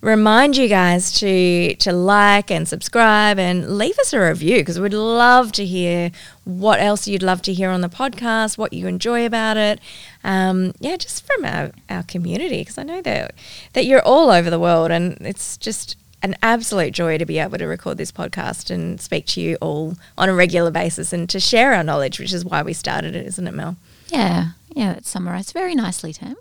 remind 0.01 0.57
you 0.57 0.67
guys 0.67 1.11
to 1.19 1.75
to 1.75 1.91
like 1.91 2.49
and 2.49 2.67
subscribe 2.67 3.37
and 3.37 3.77
leave 3.77 3.97
us 3.99 4.13
a 4.13 4.19
review 4.19 4.57
because 4.57 4.79
we'd 4.79 4.93
love 4.93 5.51
to 5.53 5.65
hear 5.65 6.11
what 6.43 6.79
else 6.79 7.07
you'd 7.07 7.21
love 7.21 7.41
to 7.43 7.53
hear 7.53 7.69
on 7.69 7.81
the 7.81 7.89
podcast, 7.89 8.57
what 8.57 8.73
you 8.73 8.87
enjoy 8.87 9.25
about 9.25 9.57
it. 9.57 9.79
Um, 10.23 10.73
yeah, 10.79 10.97
just 10.97 11.25
from 11.25 11.45
our, 11.45 11.71
our 11.89 12.03
community 12.03 12.59
because 12.61 12.79
I 12.79 12.83
know 12.83 13.01
that 13.03 13.35
that 13.73 13.85
you're 13.85 14.01
all 14.01 14.31
over 14.31 14.49
the 14.49 14.59
world 14.59 14.89
and 14.89 15.17
it's 15.21 15.57
just 15.57 15.97
an 16.23 16.35
absolute 16.41 16.93
joy 16.93 17.17
to 17.17 17.25
be 17.25 17.37
able 17.39 17.57
to 17.57 17.65
record 17.65 17.97
this 17.97 18.11
podcast 18.11 18.69
and 18.71 18.99
speak 18.99 19.25
to 19.27 19.41
you 19.41 19.57
all 19.61 19.95
on 20.17 20.29
a 20.29 20.33
regular 20.33 20.71
basis 20.71 21.13
and 21.13 21.29
to 21.29 21.39
share 21.39 21.73
our 21.73 21.83
knowledge, 21.83 22.19
which 22.19 22.33
is 22.33 22.43
why 22.43 22.61
we 22.63 22.73
started 22.73 23.15
it, 23.15 23.25
isn't 23.27 23.47
it, 23.47 23.53
Mel? 23.53 23.75
Yeah, 24.09 24.49
yeah, 24.73 24.93
that's 24.93 25.09
summarised 25.09 25.53
very 25.53 25.75
nicely, 25.75 26.13
Tam. 26.13 26.35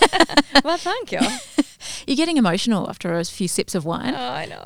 well, 0.64 0.76
thank 0.76 1.12
you. 1.12 1.20
You're 2.06 2.16
getting 2.16 2.36
emotional 2.36 2.88
after 2.88 3.16
a 3.18 3.24
few 3.24 3.48
sips 3.48 3.74
of 3.74 3.84
wine. 3.84 4.14
Oh, 4.14 4.18
I 4.18 4.46
know. 4.46 4.64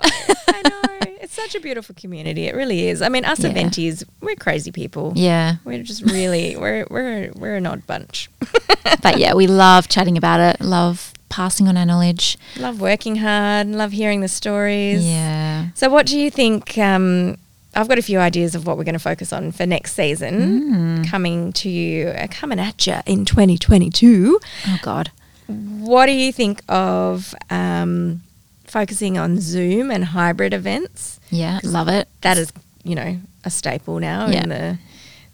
I 0.48 0.62
know. 0.62 0.82
It's 1.20 1.34
such 1.34 1.54
a 1.54 1.60
beautiful 1.60 1.94
community. 1.94 2.46
It 2.46 2.54
really 2.54 2.88
is. 2.88 3.02
I 3.02 3.08
mean, 3.08 3.24
us 3.24 3.40
Yeah. 3.42 3.92
we're 4.20 4.36
crazy 4.36 4.70
people. 4.70 5.12
Yeah, 5.16 5.56
We're 5.64 5.82
just 5.82 6.02
really 6.02 6.56
we're 6.56 6.86
we're 6.90 7.32
we're 7.34 7.56
an 7.56 7.66
odd 7.66 7.86
bunch. 7.86 8.30
but 9.02 9.18
yeah, 9.18 9.34
we 9.34 9.46
love 9.46 9.88
chatting 9.88 10.16
about 10.16 10.40
it. 10.40 10.60
Love 10.64 11.12
passing 11.36 11.68
on 11.68 11.76
our 11.76 11.84
knowledge. 11.86 12.38
love 12.56 12.80
working 12.80 13.16
hard, 13.16 13.66
love 13.68 13.92
hearing 13.92 14.20
the 14.22 14.28
stories. 14.28 15.04
Yeah. 15.04 15.68
So, 15.74 15.88
what 15.90 16.06
do 16.06 16.18
you 16.18 16.30
think? 16.30 16.78
Um, 16.78 17.36
I've 17.78 17.88
got 17.88 17.98
a 17.98 18.02
few 18.10 18.18
ideas 18.18 18.54
of 18.54 18.66
what 18.66 18.78
we're 18.78 18.84
going 18.90 18.94
to 19.02 19.08
focus 19.12 19.32
on 19.34 19.52
for 19.52 19.66
next 19.66 19.92
season, 19.92 21.04
coming 21.04 21.52
to 21.60 21.68
you, 21.68 22.08
uh, 22.08 22.26
coming 22.30 22.58
at 22.58 22.86
you 22.86 22.96
in 23.04 23.26
2022. 23.26 24.38
Oh 24.68 24.78
God. 24.80 25.10
What 25.46 26.06
do 26.06 26.12
you 26.12 26.32
think 26.32 26.62
of 26.68 27.34
um, 27.50 28.22
focusing 28.64 29.18
on 29.18 29.38
Zoom 29.40 29.90
and 29.90 30.04
hybrid 30.06 30.54
events? 30.54 31.20
Yeah, 31.30 31.60
love 31.62 31.88
it. 31.88 32.08
That 32.22 32.38
is, 32.38 32.50
you 32.82 32.94
know, 32.94 33.18
a 33.44 33.50
staple 33.50 34.00
now 34.00 34.26
Yeah. 34.28 34.42
in 34.42 34.48
the 34.48 34.78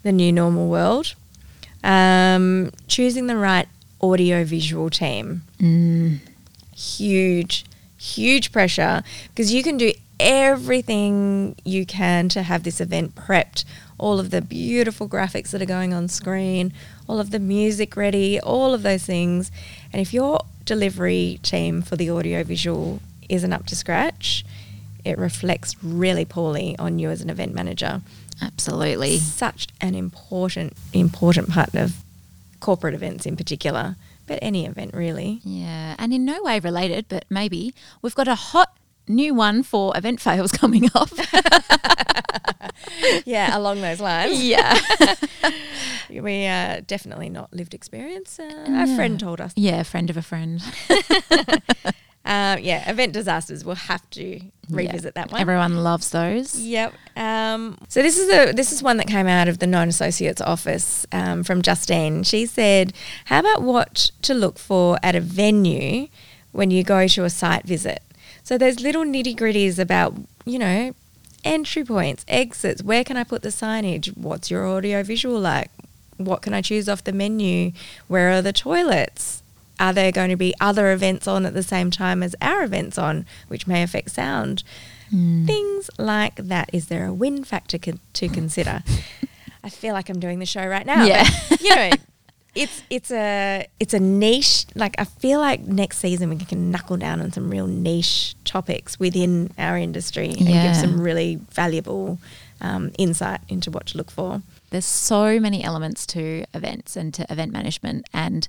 the 0.02 0.12
new 0.12 0.32
normal 0.32 0.66
world. 0.68 1.14
Um, 1.84 2.70
choosing 2.88 3.26
the 3.28 3.36
right 3.36 3.68
audio 4.02 4.44
visual 4.44 4.90
team 4.90 5.42
Mm, 5.58 6.18
huge, 6.74 7.64
huge 7.96 8.52
pressure 8.52 9.02
because 9.28 9.52
you 9.52 9.62
can 9.62 9.76
do 9.76 9.92
everything 10.18 11.56
you 11.64 11.84
can 11.84 12.28
to 12.30 12.42
have 12.42 12.62
this 12.62 12.80
event 12.80 13.14
prepped. 13.14 13.64
All 13.98 14.18
of 14.18 14.30
the 14.30 14.40
beautiful 14.40 15.08
graphics 15.08 15.50
that 15.50 15.62
are 15.62 15.66
going 15.66 15.92
on 15.94 16.08
screen, 16.08 16.72
all 17.08 17.20
of 17.20 17.30
the 17.30 17.38
music 17.38 17.96
ready, 17.96 18.40
all 18.40 18.74
of 18.74 18.82
those 18.82 19.04
things. 19.04 19.50
And 19.92 20.00
if 20.00 20.12
your 20.12 20.40
delivery 20.64 21.38
team 21.42 21.82
for 21.82 21.96
the 21.96 22.10
audio 22.10 22.42
visual 22.44 23.00
isn't 23.28 23.52
up 23.52 23.66
to 23.66 23.76
scratch, 23.76 24.44
it 25.04 25.18
reflects 25.18 25.76
really 25.82 26.24
poorly 26.24 26.76
on 26.78 26.98
you 26.98 27.10
as 27.10 27.20
an 27.20 27.30
event 27.30 27.54
manager. 27.54 28.02
absolutely. 28.40 29.18
Such 29.18 29.68
an 29.80 29.94
important, 29.94 30.74
important 30.92 31.50
part 31.50 31.74
of 31.74 32.01
corporate 32.62 32.94
events 32.94 33.26
in 33.26 33.36
particular, 33.36 33.96
but 34.26 34.38
any 34.40 34.64
event 34.64 34.94
really. 34.94 35.40
Yeah, 35.44 35.96
and 35.98 36.14
in 36.14 36.24
no 36.24 36.42
way 36.42 36.60
related, 36.60 37.06
but 37.08 37.26
maybe 37.28 37.74
we've 38.00 38.14
got 38.14 38.28
a 38.28 38.36
hot 38.36 38.74
new 39.08 39.34
one 39.34 39.62
for 39.62 39.94
event 39.96 40.20
fails 40.20 40.52
coming 40.62 40.88
up. 40.94 41.10
yeah, 43.26 43.58
along 43.58 43.82
those 43.82 44.00
lines. 44.00 44.42
yeah. 44.54 44.78
We 46.08 46.46
uh, 46.46 46.80
definitely 46.86 47.28
not 47.28 47.52
lived 47.52 47.74
experience. 47.74 48.38
Uh, 48.38 48.64
A 48.68 48.96
friend 48.96 49.18
told 49.18 49.40
us. 49.40 49.52
Yeah, 49.56 49.82
friend 49.82 50.08
of 50.08 50.16
a 50.16 50.22
friend. 50.22 50.62
Uh, 52.24 52.56
yeah, 52.60 52.88
event 52.88 53.12
disasters. 53.12 53.64
We'll 53.64 53.74
have 53.74 54.08
to 54.10 54.40
revisit 54.70 55.14
that 55.16 55.32
one. 55.32 55.40
Everyone 55.40 55.82
loves 55.82 56.10
those. 56.10 56.56
Yep. 56.56 56.94
Um, 57.16 57.78
so 57.88 58.00
this 58.00 58.16
is 58.16 58.30
a 58.30 58.52
this 58.52 58.70
is 58.70 58.80
one 58.82 58.96
that 58.98 59.08
came 59.08 59.26
out 59.26 59.48
of 59.48 59.58
the 59.58 59.66
known 59.66 59.88
associates 59.88 60.40
office 60.40 61.04
um, 61.10 61.42
from 61.42 61.62
Justine. 61.62 62.22
She 62.22 62.46
said, 62.46 62.92
"How 63.24 63.40
about 63.40 63.62
what 63.62 64.12
to 64.22 64.34
look 64.34 64.58
for 64.58 64.98
at 65.02 65.16
a 65.16 65.20
venue 65.20 66.08
when 66.52 66.70
you 66.70 66.84
go 66.84 67.08
to 67.08 67.24
a 67.24 67.30
site 67.30 67.64
visit? 67.64 68.02
So 68.44 68.56
there's 68.56 68.80
little 68.80 69.04
nitty 69.04 69.36
gritties 69.36 69.80
about 69.80 70.14
you 70.44 70.60
know 70.60 70.94
entry 71.44 71.84
points, 71.84 72.24
exits. 72.28 72.84
Where 72.84 73.02
can 73.02 73.16
I 73.16 73.24
put 73.24 73.42
the 73.42 73.48
signage? 73.48 74.16
What's 74.16 74.48
your 74.48 74.64
audio 74.68 75.02
visual 75.02 75.40
like? 75.40 75.72
What 76.18 76.40
can 76.40 76.54
I 76.54 76.62
choose 76.62 76.88
off 76.88 77.02
the 77.02 77.12
menu? 77.12 77.72
Where 78.06 78.30
are 78.30 78.42
the 78.42 78.52
toilets?" 78.52 79.41
Are 79.82 79.92
there 79.92 80.12
going 80.12 80.30
to 80.30 80.36
be 80.36 80.54
other 80.60 80.92
events 80.92 81.26
on 81.26 81.44
at 81.44 81.54
the 81.54 81.62
same 81.64 81.90
time 81.90 82.22
as 82.22 82.34
our 82.40 82.62
events 82.62 82.96
on, 82.98 83.26
which 83.48 83.66
may 83.66 83.82
affect 83.82 84.12
sound? 84.12 84.62
Things 85.10 85.90
like 85.98 86.36
that. 86.36 86.70
Is 86.72 86.86
there 86.86 87.04
a 87.06 87.12
win 87.12 87.44
factor 87.44 87.76
con- 87.78 88.00
to 88.14 88.28
consider? 88.28 88.82
I 89.62 89.68
feel 89.68 89.92
like 89.92 90.08
I'm 90.08 90.20
doing 90.20 90.38
the 90.38 90.46
show 90.46 90.66
right 90.66 90.86
now. 90.86 91.04
Yeah. 91.04 91.28
but, 91.50 91.60
you 91.60 91.74
know, 91.76 91.90
it's 92.54 92.82
it's 92.88 93.10
a 93.10 93.66
it's 93.80 93.92
a 93.92 94.00
niche. 94.00 94.64
Like 94.74 94.94
I 94.98 95.04
feel 95.04 95.38
like 95.40 95.60
next 95.62 95.98
season 95.98 96.30
we 96.30 96.36
can 96.36 96.70
knuckle 96.70 96.96
down 96.96 97.20
on 97.20 97.30
some 97.32 97.50
real 97.50 97.66
niche 97.66 98.34
topics 98.44 98.98
within 98.98 99.50
our 99.58 99.76
industry 99.76 100.28
and 100.28 100.40
Yeah. 100.48 100.68
give 100.68 100.76
some 100.76 101.00
really 101.00 101.40
valuable 101.50 102.18
um, 102.62 102.90
insight 102.98 103.40
into 103.48 103.70
what 103.70 103.86
to 103.88 103.98
look 103.98 104.10
for. 104.10 104.40
There's 104.70 104.86
so 104.86 105.38
many 105.40 105.62
elements 105.62 106.06
to 106.08 106.44
events 106.54 106.96
and 106.96 107.12
to 107.14 107.26
event 107.30 107.52
management, 107.52 108.06
and 108.14 108.48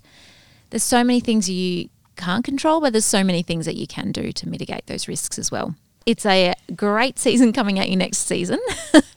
there's 0.74 0.82
so 0.82 1.04
many 1.04 1.20
things 1.20 1.48
you 1.48 1.88
can't 2.16 2.44
control, 2.44 2.82
but 2.82 2.94
there's 2.94 3.06
so 3.06 3.24
many 3.24 3.44
things 3.44 3.68
that 3.68 3.76
you 3.76 3.86
can 3.86 4.12
do 4.12 4.32
to 4.32 4.50
mitigate 4.50 4.88
those 4.88 5.08
risks 5.08 5.38
as 5.38 5.52
well. 5.52 5.76
It's 6.08 6.26
a 6.26 6.56
great 6.76 7.20
season 7.20 7.54
coming 7.54 7.78
at 7.78 7.90
you 7.90 7.96
next 7.96 8.18
season. 8.28 8.58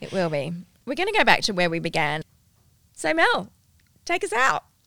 It 0.02 0.12
will 0.12 0.28
be. 0.28 0.52
We're 0.84 0.94
going 0.96 1.10
to 1.10 1.18
go 1.18 1.24
back 1.24 1.40
to 1.44 1.54
where 1.54 1.70
we 1.70 1.78
began. 1.78 2.20
So 2.92 3.14
Mel, 3.14 3.48
take 4.04 4.22
us 4.22 4.34
out. 4.34 4.64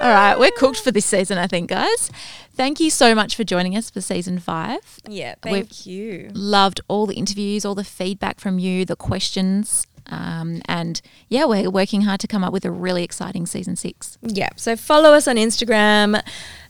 All 0.00 0.10
right, 0.12 0.36
we're 0.36 0.50
cooked 0.50 0.80
for 0.80 0.90
this 0.90 1.06
season, 1.06 1.38
I 1.38 1.46
think, 1.46 1.70
guys. 1.70 2.10
Thank 2.54 2.80
you 2.80 2.90
so 2.90 3.14
much 3.14 3.36
for 3.36 3.44
joining 3.44 3.76
us 3.76 3.90
for 3.90 4.00
season 4.00 4.40
five. 4.40 4.80
Yeah, 5.08 5.36
We've- 5.44 5.60
thank 5.62 5.86
you. 5.86 6.30
Loved 6.34 6.80
all 6.88 7.06
the 7.06 7.14
interviews, 7.14 7.64
all 7.64 7.76
the 7.76 7.84
feedback 7.84 8.40
from 8.40 8.58
you, 8.58 8.84
the 8.84 8.96
questions. 8.96 9.86
Um, 10.08 10.62
and 10.66 11.00
yeah, 11.28 11.44
we're 11.44 11.70
working 11.70 12.02
hard 12.02 12.20
to 12.20 12.26
come 12.26 12.44
up 12.44 12.52
with 12.52 12.64
a 12.64 12.70
really 12.70 13.04
exciting 13.04 13.46
season 13.46 13.76
six. 13.76 14.18
Yeah, 14.22 14.50
so 14.56 14.76
follow 14.76 15.12
us 15.12 15.28
on 15.28 15.36
Instagram, 15.36 16.22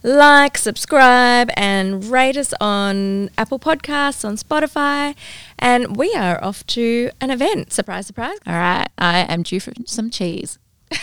like, 0.03 0.59
subscribe, 0.59 1.51
and 1.57 2.05
rate 2.05 2.37
us 2.37 2.53
on 2.61 3.31
Apple 3.39 3.59
Podcasts, 3.59 4.25
on 4.25 4.37
Spotify. 4.37 5.15
And 5.59 5.97
we 5.97 6.15
are 6.15 6.43
off 6.43 6.67
to 6.69 7.11
an 7.21 7.31
event. 7.31 7.73
Surprise, 7.73 8.07
surprise. 8.07 8.39
All 8.47 8.55
right, 8.55 8.89
I 8.99 9.21
am 9.21 9.43
due 9.43 9.61
for 9.61 9.73
some 9.87 10.11
cheese. 10.11 10.59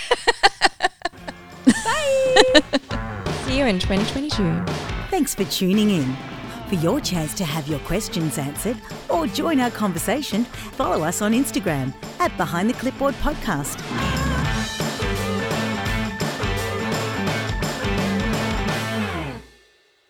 Bye. 1.65 2.35
See 3.45 3.57
you 3.57 3.65
in 3.65 3.79
2022. 3.79 4.63
Thanks 5.09 5.35
for 5.35 5.45
tuning 5.45 5.89
in. 5.89 6.34
For 6.67 6.75
your 6.75 6.99
chance 6.99 7.35
to 7.35 7.45
have 7.45 7.67
your 7.67 7.79
questions 7.79 8.39
answered 8.39 8.77
or 9.09 9.27
join 9.27 9.59
our 9.59 9.69
conversation, 9.69 10.45
follow 10.45 11.03
us 11.03 11.21
on 11.21 11.33
Instagram 11.33 11.93
at 12.19 12.35
Behind 12.37 12.67
the 12.67 12.73
Clipboard 12.73 13.13
Podcast. 13.15 14.34